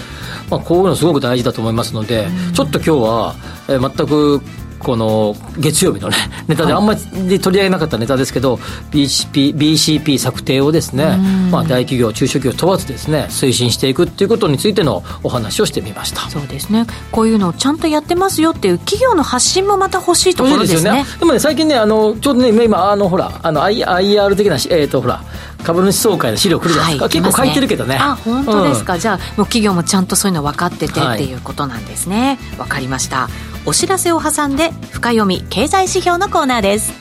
[0.51, 3.35] まあ、こういうのすごく大事だと思いますので、ちょっと今日は、
[3.69, 4.43] えー全く
[4.83, 6.17] この月曜日のね
[6.49, 8.57] ネタであんまり取り上げなかったネタですけど、
[8.91, 11.17] BCP, BCP 策定をですね、
[11.51, 16.29] まあ、大企業中小企業問わずですね推進していくっていうことについてのお話をしてみました。
[16.31, 16.87] そうですね。
[17.11, 21.05] こういうのをちゃんとやってますよっていう企業の発信もまた欲しいところですね。
[21.19, 25.23] でもね最近ねあのちょうどね今今あのほらあの IR 的なしえっ、とほら
[25.63, 27.97] 株主総会の資料来るじゃないですか、結構書いてるけどね。
[28.01, 29.01] あ本当ですか、うん。
[29.01, 32.39] じゃあもう企業もちゃんとそういうの分かっててはいっていうことなんですね。
[32.59, 33.29] わ、かりました
[33.65, 36.93] お知らせを挟んで深読み経済指標のコーナーです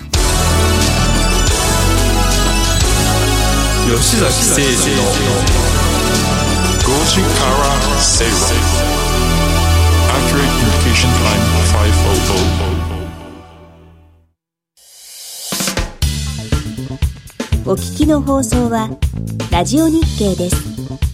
[3.90, 5.02] 吉崎誠二の
[6.82, 7.66] 5時から
[8.00, 8.34] 正論
[10.12, 11.42] Accurate Communication Time
[17.66, 18.90] 500お聞きの放送は
[19.52, 21.11] ラジオ日経です。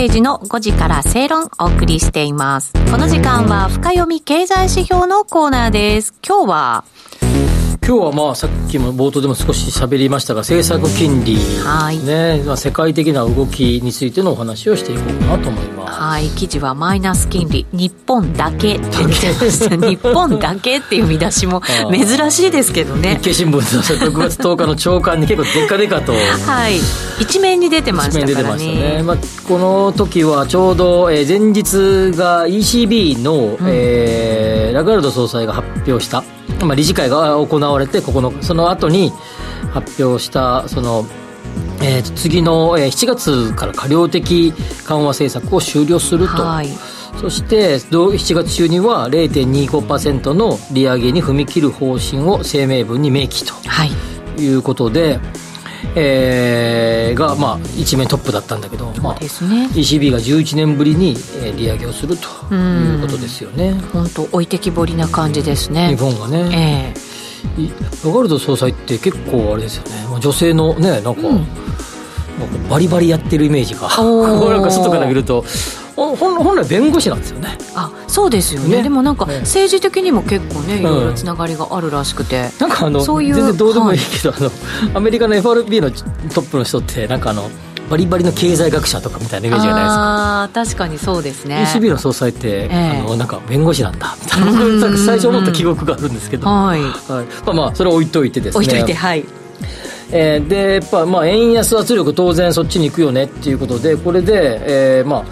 [0.00, 2.72] 吉崎誠二の5時から正論お送りしています。
[2.90, 6.14] この時間は深読み経済指標のコーナーです。
[6.26, 6.84] 今日は、
[7.90, 16.00] 今日はまあさっきも冒頭でも少し喋りましたが政策金利、はいねまあ、世界的な動きについてのお話をしていこうかなと思います。
[16.00, 19.12] はい、記事はマイナス金利、日本だけって出てま
[19.50, 19.74] した。
[19.74, 23.30] 日本だけっていう見出しも 珍しいですけどね日。
[23.30, 26.76] 経新聞の6月10日の朝刊に結構デカデカとはい、
[27.18, 29.02] 一面に出てましたからましたね、ね。
[29.02, 29.16] まあ、
[29.48, 36.22] この時はちょうど、えー前日が ECB の、えーラガルド総裁が発表した、
[36.60, 39.12] まあ、理事会が行われて9日その後に
[39.72, 41.06] 発表したその、
[41.82, 44.52] えー次の、えー7月から過量的
[44.84, 46.68] 緩和政策を終了すると、はい。
[47.20, 53.90] そして同7月中には0.25%の利上げに踏み切る方針を声明文に明記とはい。
[54.40, 55.20] いうことで、
[55.94, 59.68] えーが、まあ、一面トップだったんだけど、まあ、ですね。
[59.72, 61.10] ECB が11年ぶりに、
[61.42, 63.74] えー利上げをするということですよね。
[63.92, 65.96] 本当置いてきぼりな感じです日ね。
[65.98, 67.00] 本がね、え
[67.58, 67.70] えい
[68.04, 71.46] ラガルド総裁って結構あれですよねまあ女性のねなんか,、なんか
[72.68, 75.44] バリバリやってるイメージがなんか外から見ると
[75.96, 77.58] 本来弁護士なんですよね。
[77.74, 78.76] あそうですよね。
[78.78, 78.82] ね。
[78.84, 79.40] でもなんかね。
[79.40, 84.50] 政治的にも結構ねいろいろうんつながりがあるらしくて、なんかあのそういう全然どうでもいいけど、あの
[84.94, 85.96] アメリカの FRB のト
[86.40, 87.50] ップの人ってなんかあの
[87.90, 90.42] バリバリの経済学者とかみたいなイメージじゃないですか？
[90.44, 91.66] あ確かにそうですね。
[91.66, 93.00] ECB の総裁って、ええ。
[93.00, 94.96] あのなんか弁護士なんだみたいな。
[94.96, 96.84] 最初思った記憶があるんですけど、ははいい。
[96.84, 96.92] ま
[97.46, 98.64] あ、まあそれは置いといてですね。
[98.64, 99.24] 置いといてはい
[100.12, 105.24] えーでやっぱまあ円安圧力当然そっちに行くよねっていうことでこれで、えーまあ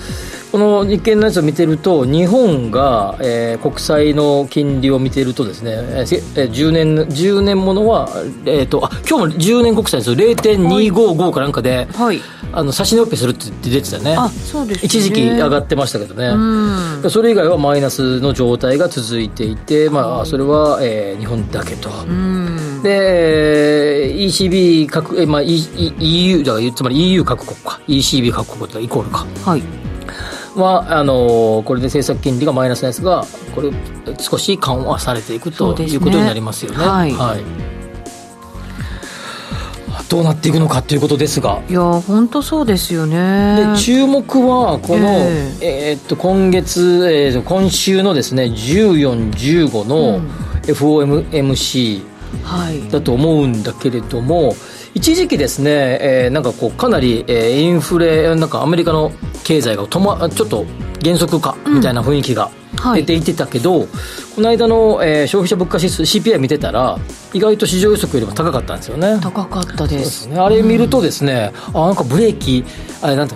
[0.51, 8.09] この日経のやつを見てると日本が、えー国債の金利を見てるとですね、えーせえー10年10年ものは、
[8.47, 10.17] えー、とあ今日も10年国債ですよ。
[10.17, 12.21] 0.255かなんかで、はい。
[12.51, 14.17] あの差し値オペするって出てたよね。
[14.17, 14.87] あそうですね。
[14.87, 17.11] 一時期上がってましたけどね、うん。
[17.11, 21.91] それ以外はマイナスの状態が続いていて、まあ、それは、えー日本だけと。
[21.91, 29.63] うんで、えー ECB 各、えーまあ、E- E- EU、だからつまり EU 各国か、ECB 各国とイコールか、はい。
[30.57, 33.25] はあのこれで政策金利がマイナスのやつが
[33.55, 33.71] これ
[34.19, 36.79] 少し緩和されていくということになりますよね。
[36.79, 37.13] はい。
[37.13, 37.43] はい。
[40.09, 41.61] どうなっていくのかということですが。
[41.69, 43.73] いや本当そうですよね。
[43.75, 45.07] で注目はこの、
[45.61, 45.97] ええ。
[45.97, 50.29] ーっと今月、えー今週のですね14、15うのん。
[50.63, 52.03] FOMC
[52.43, 52.89] はい。
[52.91, 54.55] だと思うんだけれども
[54.95, 59.13] 一時期ですね、えーなんかこうかなり、えーインフレなんかアメリカの
[59.45, 60.65] 経済が止まちょっと
[61.01, 63.05] 減速かみたいな雰囲気がはい。
[63.05, 63.87] 出ていてたけど、
[64.35, 66.99] この間の、えー消費者物価指数 CPI 見てたら
[67.33, 69.19] 意外と市場予測よりも高かったんですよね。
[69.21, 70.23] 高かったです。
[70.23, 72.65] すね、あれ見るとですね、あなんかブレーキ
[73.03, 73.29] あれなん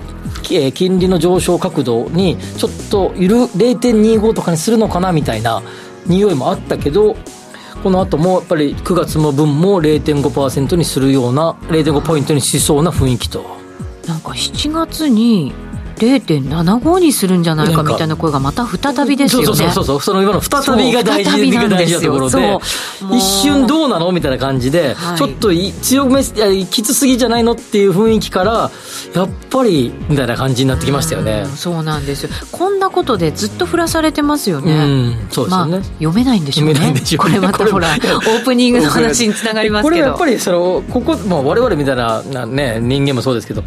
[0.74, 5.62] 金利の上昇角度にちょっとゆる0.25とかにするのかなみたいな
[6.06, 7.16] 匂いもあったけど
[7.82, 13.44] この後もやっぱり9月の分も0.5%にするような0.5ポイントにしそうな雰囲気と。
[14.06, 15.52] なんか7月に
[16.02, 19.46] 0.75にするんじゃないかみたいな声がまた再びですよね。
[19.46, 20.00] そうそうそうそう。
[20.00, 21.50] その今の再びが大事
[21.94, 22.58] なところで
[23.16, 25.18] 一瞬どうなのみたいな感じで、はい。
[25.18, 28.70] ちょっとい強めきつすぎじゃないのっていう雰囲気から
[29.14, 31.42] やっぱりみたいな感じになってきましたよね。
[31.44, 32.30] うんそうなんですよ。
[32.50, 35.72] こんなことでずっと振らされてますよね、うんそうですよね。
[35.72, 36.74] まあ、読めないんでしょうね。
[36.74, 37.36] 読めないんでしょうね。
[37.36, 39.90] これまたほらオープニングの話につながりますけど。
[39.90, 43.62] これやっぱりそのここ、まあ、我々みたいなな、ね、人間もそうですけど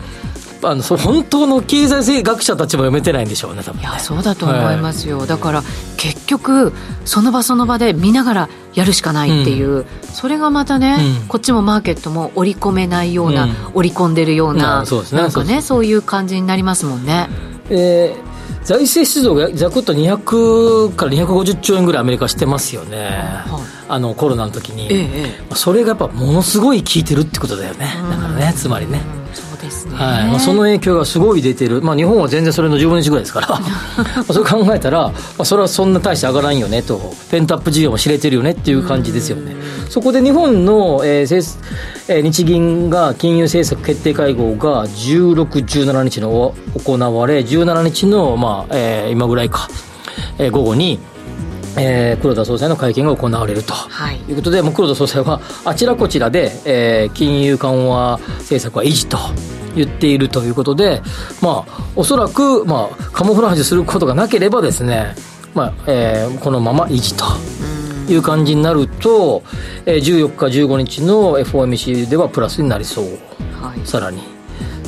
[0.63, 3.83] あのそう本当の経済学者たちも読めてないんでしょうね多分ね。
[3.83, 5.63] いやそうだと思いますよ、だから
[5.97, 6.73] 結局
[7.05, 11.27] その場その場で見ながらやるしかないっていう、それがまたね、うん。
[11.27, 13.55] こっちもマーケットも織り込めないような、うん。
[13.73, 15.21] 織り込んでるよううなうですね。
[15.21, 17.29] なんかねそういう感じになりますもんね。
[17.69, 23.11] えー財政出動がざくっと200から250兆円ぐらいアメリカしてますよね、
[23.87, 25.55] あのコロナの時に、ええええ。
[25.55, 29.01] それがやっぱものすごい効いてるってことだよね、だからねつまりね、
[29.85, 30.27] ですね、はい。
[30.27, 33.47] まあ、その影響がすごい出てる、まあ、日本は全然それの10分の1ぐらいですから。
[33.57, 39.55] まあそれ考えたら、まあ、それはそんな大して上がらんよねとペンタップ需要も知れてるよねっていう感じですよね。
[39.89, 41.57] そこで日本の、えー
[42.07, 49.69] えー日銀が金融政策決定会合が16、17日の行われ17日の、まあえー今ぐらいか、
[50.37, 50.99] えー午後に、
[51.77, 53.73] えー黒田総裁の会見が行われると。
[53.73, 59.17] はいということで、もう黒田総裁はあちらこちらで、えー金融緩和政策は維持と
[59.75, 61.01] 言っているということで、
[61.41, 65.15] まあ、おそらく、まあ、カモフラージュすることがなければですね、
[65.53, 67.25] まあえーこのまま維持と
[68.09, 69.43] いう感じになると、
[69.85, 73.05] えー14日、15日の FOMC ではプラスになりそう、
[73.61, 74.21] はいさらに。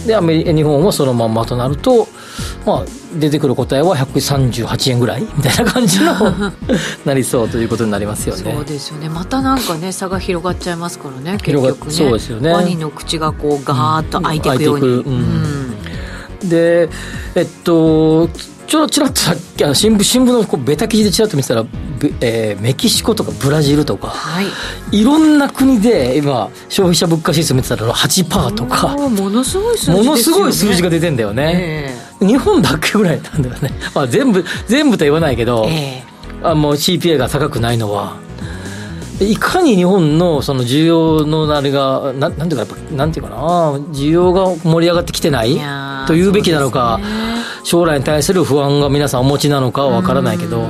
[0.06, 2.08] でアメリ日本はそのまんまとなると、
[2.68, 2.86] まあ、
[3.18, 6.14] 出てくる答えは138円ぐらいみたいな感じの
[7.06, 8.54] なりそうということになりますよね。
[8.54, 9.08] そうですよね。
[9.08, 11.94] またなんかね差が広がっちゃいますからね結広がっ局ね。
[11.94, 12.52] そうですよね。
[12.52, 15.78] ワニの口がこうガーッと開いていくように、うんうん。
[16.42, 16.50] うん。
[16.50, 16.90] で
[17.36, 18.28] えっと
[18.68, 24.46] ちょっとちらっとさっきあの新聞新聞のこうベタ記事でちらっと見てたら、べえーメキシコとかブラジルとかはい。
[24.92, 36.04] いろんな国で今消費者物価指数見てたら8%とかものすごい数字ものすごい数字が出てんだよね、え日本だけぐらいなんだよね、 まあ、全部全部とは言わないけど、ええ。
[36.44, 38.16] あもう CPI が高くないのは。
[39.20, 43.38] でいかに日本のその需要のあれがななんていうかやっぱなんていうかな。
[43.92, 45.60] 需要が盛り上がってきてない
[46.06, 47.04] というべきなのか、ね。
[47.64, 50.68] 将来に対する不安が皆さんお持ちなのかは分からないけど、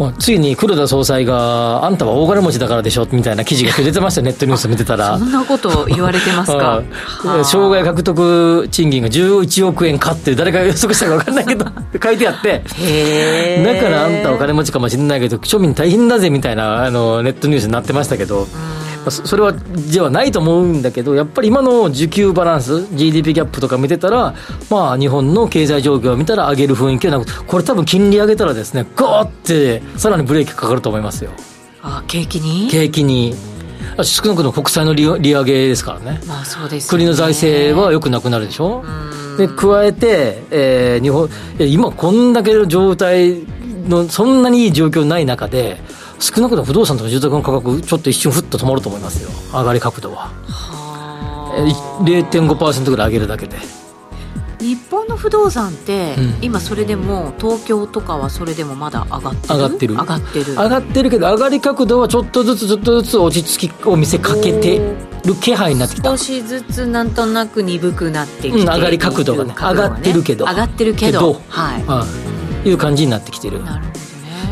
[0.00, 5.18] まあ、ついに黒田総裁があんたは大金持ちだからでしょみたいな記事が出てましたよネットニュース見てたら。
[5.18, 6.56] そんなこと言われてますか？
[6.56, 6.86] はい
[7.26, 7.44] はあ。
[7.44, 11.66] 生涯獲得賃金が11億円かって誰が予測したか分かんないけど
[12.02, 12.62] 書いてあって。
[13.62, 24.34] だからあんたお金持ちかもしれないけど庶民大変だぜみたいなあのネットニュースになってましたけど、まあそそれはではないと思うんだけどやっぱり今の需給バランス GDP ギャップとか見てたら、
[24.68, 31.30] まあ、日本の経済状況を見たら上げる雰囲気はなくこれ多分金利上げたらですねゴーってさらにブレーキかかると思いますよ。
[31.82, 32.68] あ景気に？
[32.70, 33.34] 景気に。
[33.96, 36.20] あ少なくとも国債の利利上げですからね。
[36.26, 37.04] まあそうですよね。
[37.04, 38.84] 国の財政は良くなくなるでしょ？
[39.38, 41.28] で加えて、えー日本
[41.58, 43.46] 今こんだけの状態
[43.88, 45.78] のそんなにいい状況ない中で
[46.20, 49.30] 少なくとも不動産とか住宅の価格ちょっと一瞬ふっと止まると思いますよ。
[49.52, 50.30] 上がり角度は。
[51.56, 53.56] えー0.5%ぐらい上げるだけで。
[54.60, 56.34] 日本の不動産って、うん。
[56.42, 59.54] 今それでも東京とかはそれでもまだ上がってる？
[59.54, 59.94] 上がってる。
[59.94, 60.52] 上がってる。
[60.52, 64.78] 上がってるけど上がり角度はちょっとずつちょっとずつ落ち着きを見せかけて
[65.24, 66.10] る気配になってきた。
[66.10, 70.44] 少しずつなんとなく鈍くなってきてうん上がり角度がね角度上がってるけど。
[70.44, 71.34] 上がってるけど。
[71.34, 71.42] けど。
[71.48, 72.06] はい、は
[72.66, 73.64] い、いう感じになってきてる。
[73.64, 73.98] なるほど。
[73.98, 74.09] ね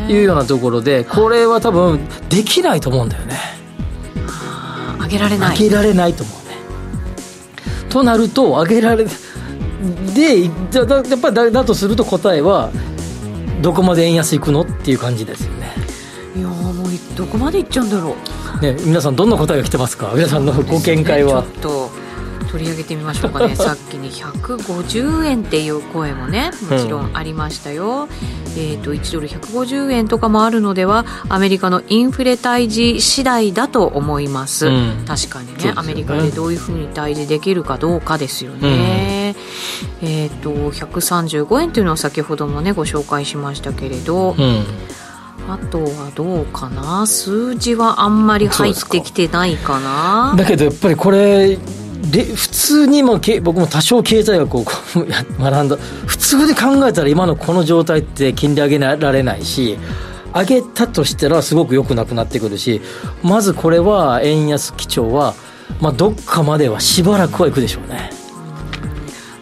[0.09, 1.99] いうようなところでこれは多分
[2.29, 3.37] できないと思うんだよね。
[5.01, 5.57] 上げられない。
[5.57, 6.55] 上げられないと思うね。
[7.89, 9.11] となると上げられで
[10.71, 12.69] じゃだやっぱりだだとすると答えは
[13.61, 15.73] どこまで円安いくのっていう感じですよね。
[16.35, 16.75] いやもう
[17.15, 18.15] どこまでいっちゃうんだろ
[18.59, 18.61] う。
[18.61, 20.11] ね皆さんどんな答えが来てますか？
[20.15, 21.89] 皆さんのご見解は、ね、ちょっと
[22.49, 23.55] 取り上げてみましょうかね。
[23.57, 28.07] さっきに150円っていう声もねもちろんありましたよ、うん、
[28.55, 39.35] えーと、1ドル150円とかもあるのではアメリカのインフレ退治次第だと思います、うん、確かにね、ね、アメリカでどういうふうに退治できるかどうかですよね、
[40.01, 44.35] うん、えっ、ー、と135円というのは先ほどもねご紹介しましたけれど、
[45.47, 47.05] あとはどうかな？
[47.07, 50.35] 数字はあんまり入ってきてないかな？
[50.37, 51.57] だけどやっぱりこれ
[52.01, 54.63] で普通にも僕も多少経済学を
[55.39, 55.77] 学んだ
[56.07, 59.77] 普通に考えたら今のこの状態って金利上げられないし
[60.33, 62.81] 上げたとしたらすごく良くなくなってくるし
[63.21, 65.33] まずこれは円安基調は、
[65.81, 68.11] まあ、どっかまではしばらくはいくでしょうね。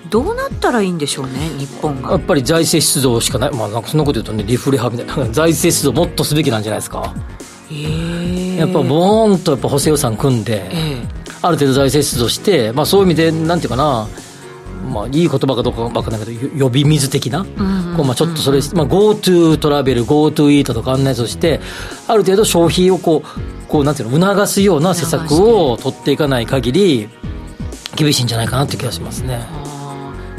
[0.09, 2.11] どうなったらいいんでしょうね、日本が。
[2.11, 7.13] やっぱり財政出動しかない、まあ、なんかそんなこと言うとね、リフレ派みたいな、財政出動もっとすべきなんじゃないですか。
[7.69, 14.07] えー、やっぱボーンとやっぱ補正予算組んで、えーある程度財政出動して、まあ、そういう意味で、なんていうかな、
[14.87, 17.43] まあ、いい言葉かどうか分からないけど、呼び水的な、
[17.95, 21.59] こうまあちょっとそれ、まあ、GoTo トラベル、GoTo イートとかあんなやつをして、
[22.07, 27.09] ある程度消費をこう、こうなんていうの、促すような施策を取っていかない限り、
[27.95, 29.66] 厳しいんじゃないかなって気がしますね。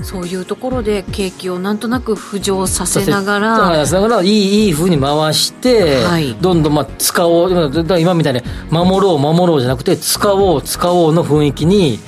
[0.02, 3.56] そういうところで景気をなんとなく浮上させながら。
[3.56, 11.98] させながらいいいいふうに回して、はい、どんどんまあ使おう今みたいに守ろう守ろうじゃなくて使おう使おうの雰囲気に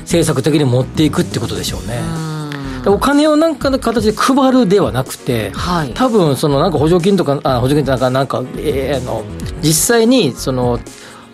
[0.00, 2.00] 政策的に持っていくってことでしょうね。
[2.86, 9.22] お金をなんかの形で配るではなくて、はい、多分そのなんか補助金とかあ補助金ってなんかなんか、えー、あの
[9.60, 10.80] 実際にその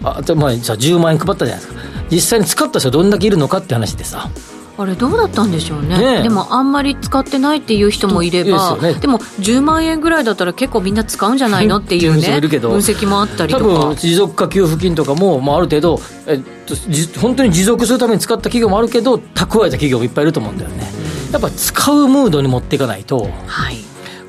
[0.03, 1.81] あまあじゃあ10万円配ったじゃないですか。
[2.11, 4.31] 実際に使った人はどんだけいるのかって話でさ
[4.79, 13.64] あれどうだったんでしょうね、ね、でもあんまり使ってないっていう人もいればで、ね,、も10万円ぐらいだったら結構みんな使うんじゃないのっていうね分析もあったりとか。
[13.64, 16.74] 多分持続化給付金とかも、まあ、ある程度、えっと、
[17.20, 20.89] 本当に持続するために使った企業もあるけど蓄えた企業もいっぱいいると思うんだよね、
[21.27, 23.79] うん、やっぱ使うムードに持っていかないと、はい、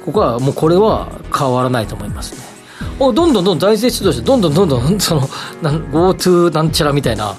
[0.06, 2.48] ここはもうこれは変わらないと思いますね。
[3.00, 5.22] どんどんどんどん財政出動してどんどんどんどんその
[5.62, 7.36] GoTo なんちゃらみたいな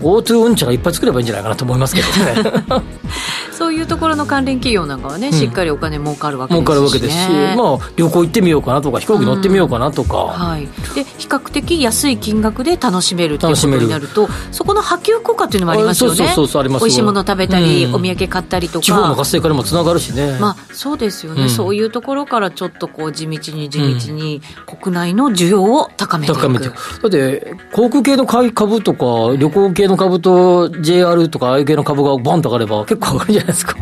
[0.00, 2.64] GoTo うんちゃらいっぱい作ればいいんじゃないかなと思いますけどね。
[3.60, 16.16] そういうところの関連企業なんかはね、しっかりお金儲かるわけですし、ね、儲かるわけですし、まあ、旅行行ってみようかなとか飛行機乗ってみようかなとか、うん、はい、で比較的安い金額で楽しめるということになるとそこの波及効果っていうのもありますよね。
[16.16, 18.84] そうそうそう美味しいもの食べたり、うん、お土産買ったりとか。
[18.84, 20.38] 地方の活性化にもつながるしね。
[20.40, 26.74] まあそうですよね、うん、そういうところからちょっとこう地道に地道に国内の需要を高めていく、高めてだ
[27.06, 33.76] って航空系の株とか旅行系の株と JR とかああいう系の株がバンと上がれば結構上がるじゃないですか。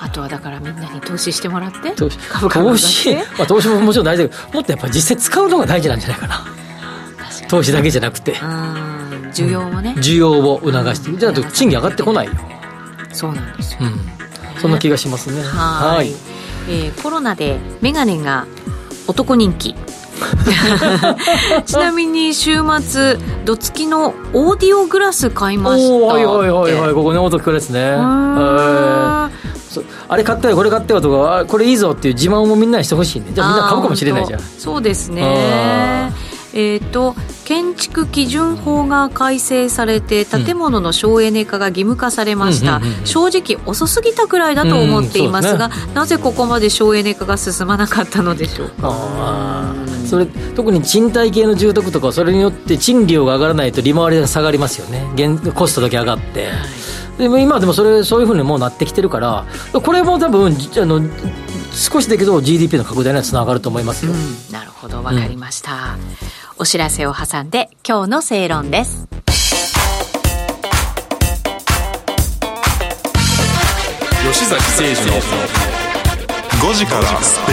[0.00, 2.18] あとはだからみんなに投資してもらって投資
[2.48, 6.44] 投資,、まあ、投資ももちろん大事だけどもっとやっぱり実際使うのが大事なんじゃないかな。
[7.48, 8.34] 投資だけじゃなくて。
[8.34, 11.16] 需要もね、需要を促して。
[11.16, 12.32] じゃあ賃金上がってこないよ。
[13.12, 15.42] そうなんですよ、うん、そんな気がしますね。
[15.42, 16.12] はい。
[16.68, 18.46] えー、コロナで眼鏡が
[19.06, 19.74] 男人気
[21.66, 25.94] ちなみに週末どつきのオーディオグラス買いました。
[25.94, 26.94] はいはいはいはい。
[26.94, 27.94] ここね音聞くですね。
[27.96, 29.30] あ
[30.16, 33.26] れ買ったよこれ買ったよとかこれいいぞっていう自慢もみんなにしてほしいね。
[33.32, 34.40] じゃあみんな買うかもしれないじゃん。
[34.40, 36.12] そうですね。
[36.54, 37.14] えーと、
[37.44, 49.74] 建築基準法が改正されて建物の省エネ化が義務化されました、正直遅すぎたくらいだと思っていますが、うんね、なぜここまで省エネ化が進まなかったのでしょうか
[50.08, 55.04] それ特に賃貸系の住宅とかそれによって賃料が上がらないと利回りが下がりますよね。
[55.54, 56.52] コストだけ上がって、は
[57.18, 61.02] い、でも今でもそれそういうふうにもうなってきてるからこれも多分あの
[61.72, 66.00] 少しだけど GDP の拡大にはつながると思いますよ、うん、なるほどわかりました、うん、
[66.58, 69.06] お知らせを挟んで今日の正論です。
[74.30, 75.22] 吉崎誠二の
[76.60, 77.52] 5時からスペ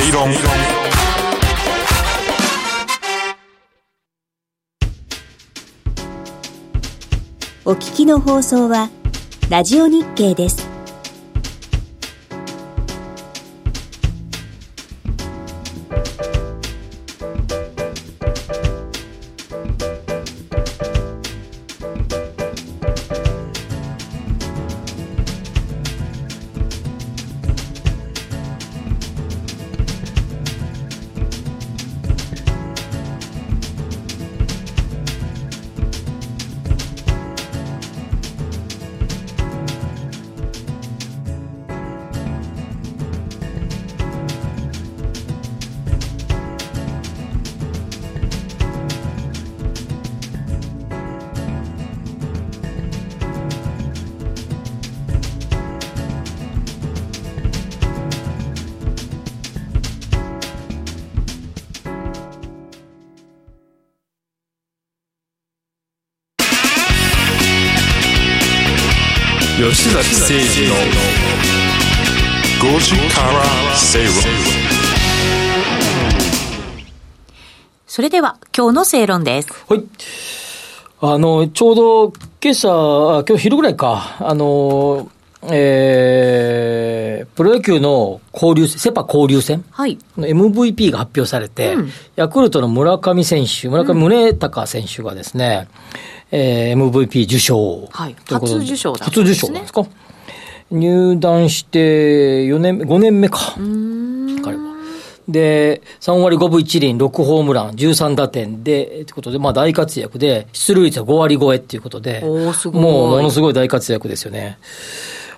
[7.67, 8.91] お聞きの放送は、
[9.49, 10.74] ラジオ日経です。
[69.75, 70.75] 吉崎誠二の
[72.77, 74.13] 5時から正論
[77.85, 79.49] それでは今日の正論です。
[79.67, 79.83] はい。
[81.01, 85.11] あの、ちょうど今朝、あ今日昼ぐらいか、あの、
[85.51, 89.97] えー、プロ野球の交流戦、セ・パ交流戦はい。
[90.17, 95.67] の MVP が発表されて、うんヤクルトの村上選手、村上宗隆選手がですね、
[96.31, 97.87] えー MVP 受賞。
[97.91, 99.85] はいということで初受賞だったん初ですね受賞なんですか？
[100.71, 103.37] 入団して4年目、5年目か。
[104.43, 104.75] 彼は。
[105.27, 114.57] で、3割5分1厘、6ホームラン、13打点で、ということで、まあ大活躍で、出塁率は5割超えっていうことで、もうものすごい大活躍ですよね。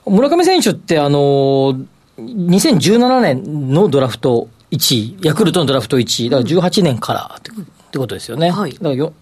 [0.10, 1.80] 村上選手って、あの、
[2.18, 8.50] 2017年のドラフト1位、ヤクルトのドラフト1位、だから18年からってってことですよね。
[8.50, 9.14] はいだからよ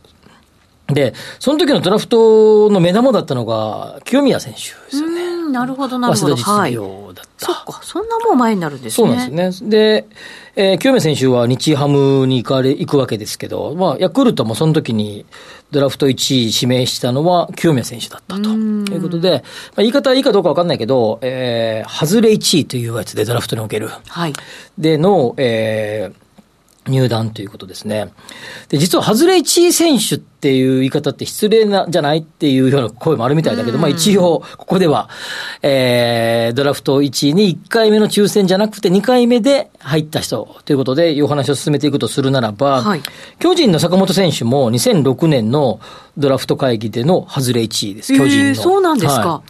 [0.87, 5.23] で、その時のドラフトの目玉だったのが、清宮選手ですよね。
[5.23, 6.35] うん、なるほど、なるほど。
[6.37, 6.71] 早稲田はい。
[6.71, 7.45] 実業だった。
[7.45, 9.07] そっか、そんなもう前になるんですね。
[9.07, 9.69] そうなんですね。
[9.69, 10.07] で、
[10.55, 15.25] えー清宮選手は日ハムに行かれ、行くわけですけど、まあ、ヤクルトもその時に
[15.71, 19.41] ドラフト1位指名したのは清宮選手だったということで、まあ、
[19.77, 23.89] 言い方はいいかどうかわかんないけど、えー、外れ1位というやつでドラフトにおける。
[24.07, 24.33] はい。
[24.77, 26.24] での、えー
[26.87, 28.11] 入団ということですね。
[28.69, 35.09] で、実は、外れ1位選手っていう言い方って失礼なんじゃないっていうような声もあるみたいだけど、まあ一応、ここでは、
[35.63, 43.01] えー、ドラフト1位に1回目の抽選じゃなくて2回目で入った人ということで、いうお話を進めていくとするならば、はい。
[43.39, 45.79] 巨人の坂本選手も2006年の
[46.17, 48.55] ドラフト会議での外れ1位です、巨人の。
[48.55, 49.27] そうなんですか。
[49.27, 49.43] は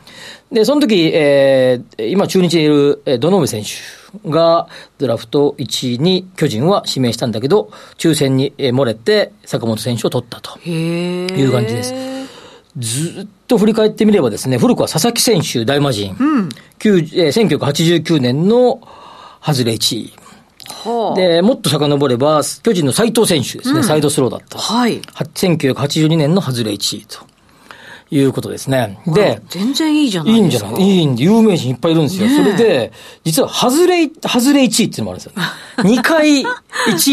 [0.52, 0.56] い。
[0.56, 10.60] で、その時、えー、今中日にいる、えー、堂上選手がドラフト1位に巨人は指名したんだけど、抽選に、えー漏れて坂本選手を取ったと。
[10.60, 11.94] いう感じです
[12.78, 16.50] ずっと振り返ってみればですね、古くは佐々木選手大魔神、うん。
[16.80, 18.82] 9えー1989年の
[19.42, 20.14] 外れ1位。
[20.84, 21.16] はあ。
[21.16, 24.58] で、もっと遡れば、巨人の斉藤選手ですね、サイドスローだった。
[24.58, 25.02] はい。
[25.14, 27.20] は1982年の外れ1位と
[28.18, 28.98] いうことですね。
[29.08, 30.80] で、全然いいじゃないいいんじゃですか。
[30.80, 30.90] ない？
[30.90, 32.28] いいんで、有名人いっぱいいるんですよ。
[32.28, 32.92] ねえそれで、
[33.24, 35.34] 実は、外れ、外れ1位っていうのもあるんですよ。
[35.84, 36.46] 2回1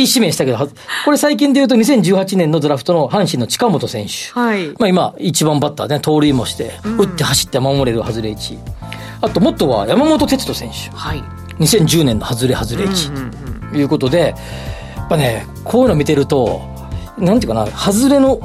[0.00, 0.68] 位指名したけど、は
[1.05, 4.38] これ最近で言うと2018年のドラフトの阪神の近本選手。
[4.38, 4.68] はい。
[4.78, 8.59] まあ今、一番バッターで、ね、盗塁もして、打って走って守れる外れ1位。
[9.22, 10.96] あと、もっとは山本哲人選手。
[10.96, 11.22] はい。
[11.59, 14.34] 2010年の外れ外れ1位ということで、
[14.96, 16.62] やっぱね、こういうの見てると、
[17.18, 18.38] なんていうかな、外れの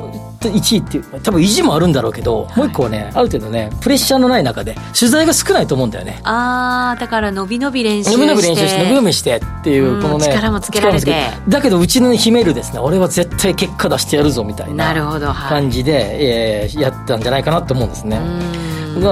[0.52, 6.20] 1位っていう、多分意地もあるんだろうけど、もう一個はね、ある程度ね、プレッシャーのない中で、取材が少ないと思うんだよね。
[6.24, 8.18] あー、だから伸び伸び練習して。
[8.18, 10.26] 伸び伸び練習して、伸び伸びしてっていうう、んこのね。
[10.28, 11.14] 力もつけられて
[11.48, 14.88] だけど、うちの秘めるですね、俺は絶対結果出してやるぞみたいな。
[14.88, 18.20] なるほどはい感じで、えーやったんじゃないかなと思うんですね。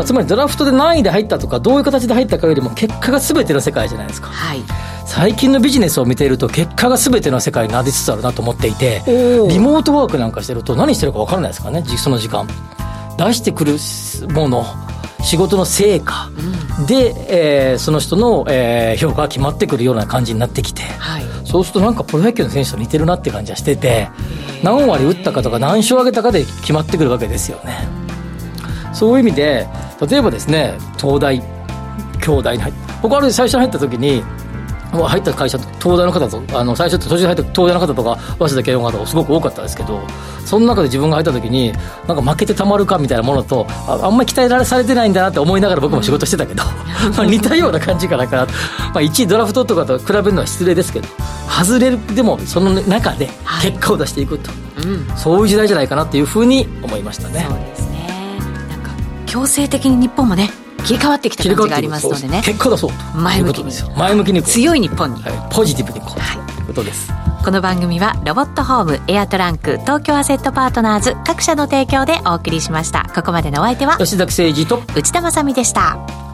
[0.06, 4.30] つまりドラフトで何位で入ったとか、どういう形で入ったかよりも、結果が全ての世界じゃないですか。
[4.30, 4.64] はい。
[5.06, 9.02] 最近のビジネスを見ていると結果が全ての世界になりつつあるなと思っていて
[9.50, 12.48] リモートワークなんかしてると何してるか分からないですからねじその時間。
[13.18, 13.78] 出してくる
[14.34, 14.66] もの
[15.24, 16.30] 仕事の成果
[16.86, 21.24] で、えーその人の、えー評価が決まってくるような感じになってきて、はい。
[21.46, 24.10] そうするとなんかプロ野球の選手と似てるなって感じがしてて
[24.64, 27.88] 何割打ったかとか何勝上げたかで決まってくるわけですよね。
[28.94, 29.68] そういう意味で
[30.10, 34.24] 例えばですね東大兄弟に入って僕あれ最初に入った時に
[35.04, 40.02] 入った会社東大の方とあの最初途中で入った東大の方とか早稲田慶応の方がすごく多かったですけど
[40.46, 41.72] その中で自分が入った時に
[42.08, 46.64] なんか負けてたまるかみたいなものとああんまり期待られされてないんだなって思いながら僕も仕事してたけど、
[47.18, 48.26] まあ 似たような感じかな。
[48.28, 48.52] かな、ま
[48.96, 51.08] あ、1位ドラフトとかと比べるのは失礼ですけど
[51.48, 53.30] 外れるでもその中で
[53.62, 54.52] 結果を出していくと、
[54.84, 55.18] うん。
[55.18, 57.46] そういう時代じゃないかなっていうふうに思いましたね。
[57.48, 58.08] そうですね。
[58.70, 58.92] なんか、
[59.26, 60.50] 強制的に日本もね、
[60.86, 62.42] 切り替わってきた感じがありますのでね。
[62.44, 63.98] 結果出そうと前向きに。
[63.98, 65.22] 前向きに強い日本に。
[65.24, 66.38] はい、ポジティブにこう、はい。
[66.38, 66.64] とい。
[66.66, 67.12] うことです
[67.44, 73.08] この番組はロボットホームエアトランク東京アセットパートナーズ各社の提供でお送りしました。
[73.14, 76.25] ここまでのお相手は吉崎誠二と内田まさみでした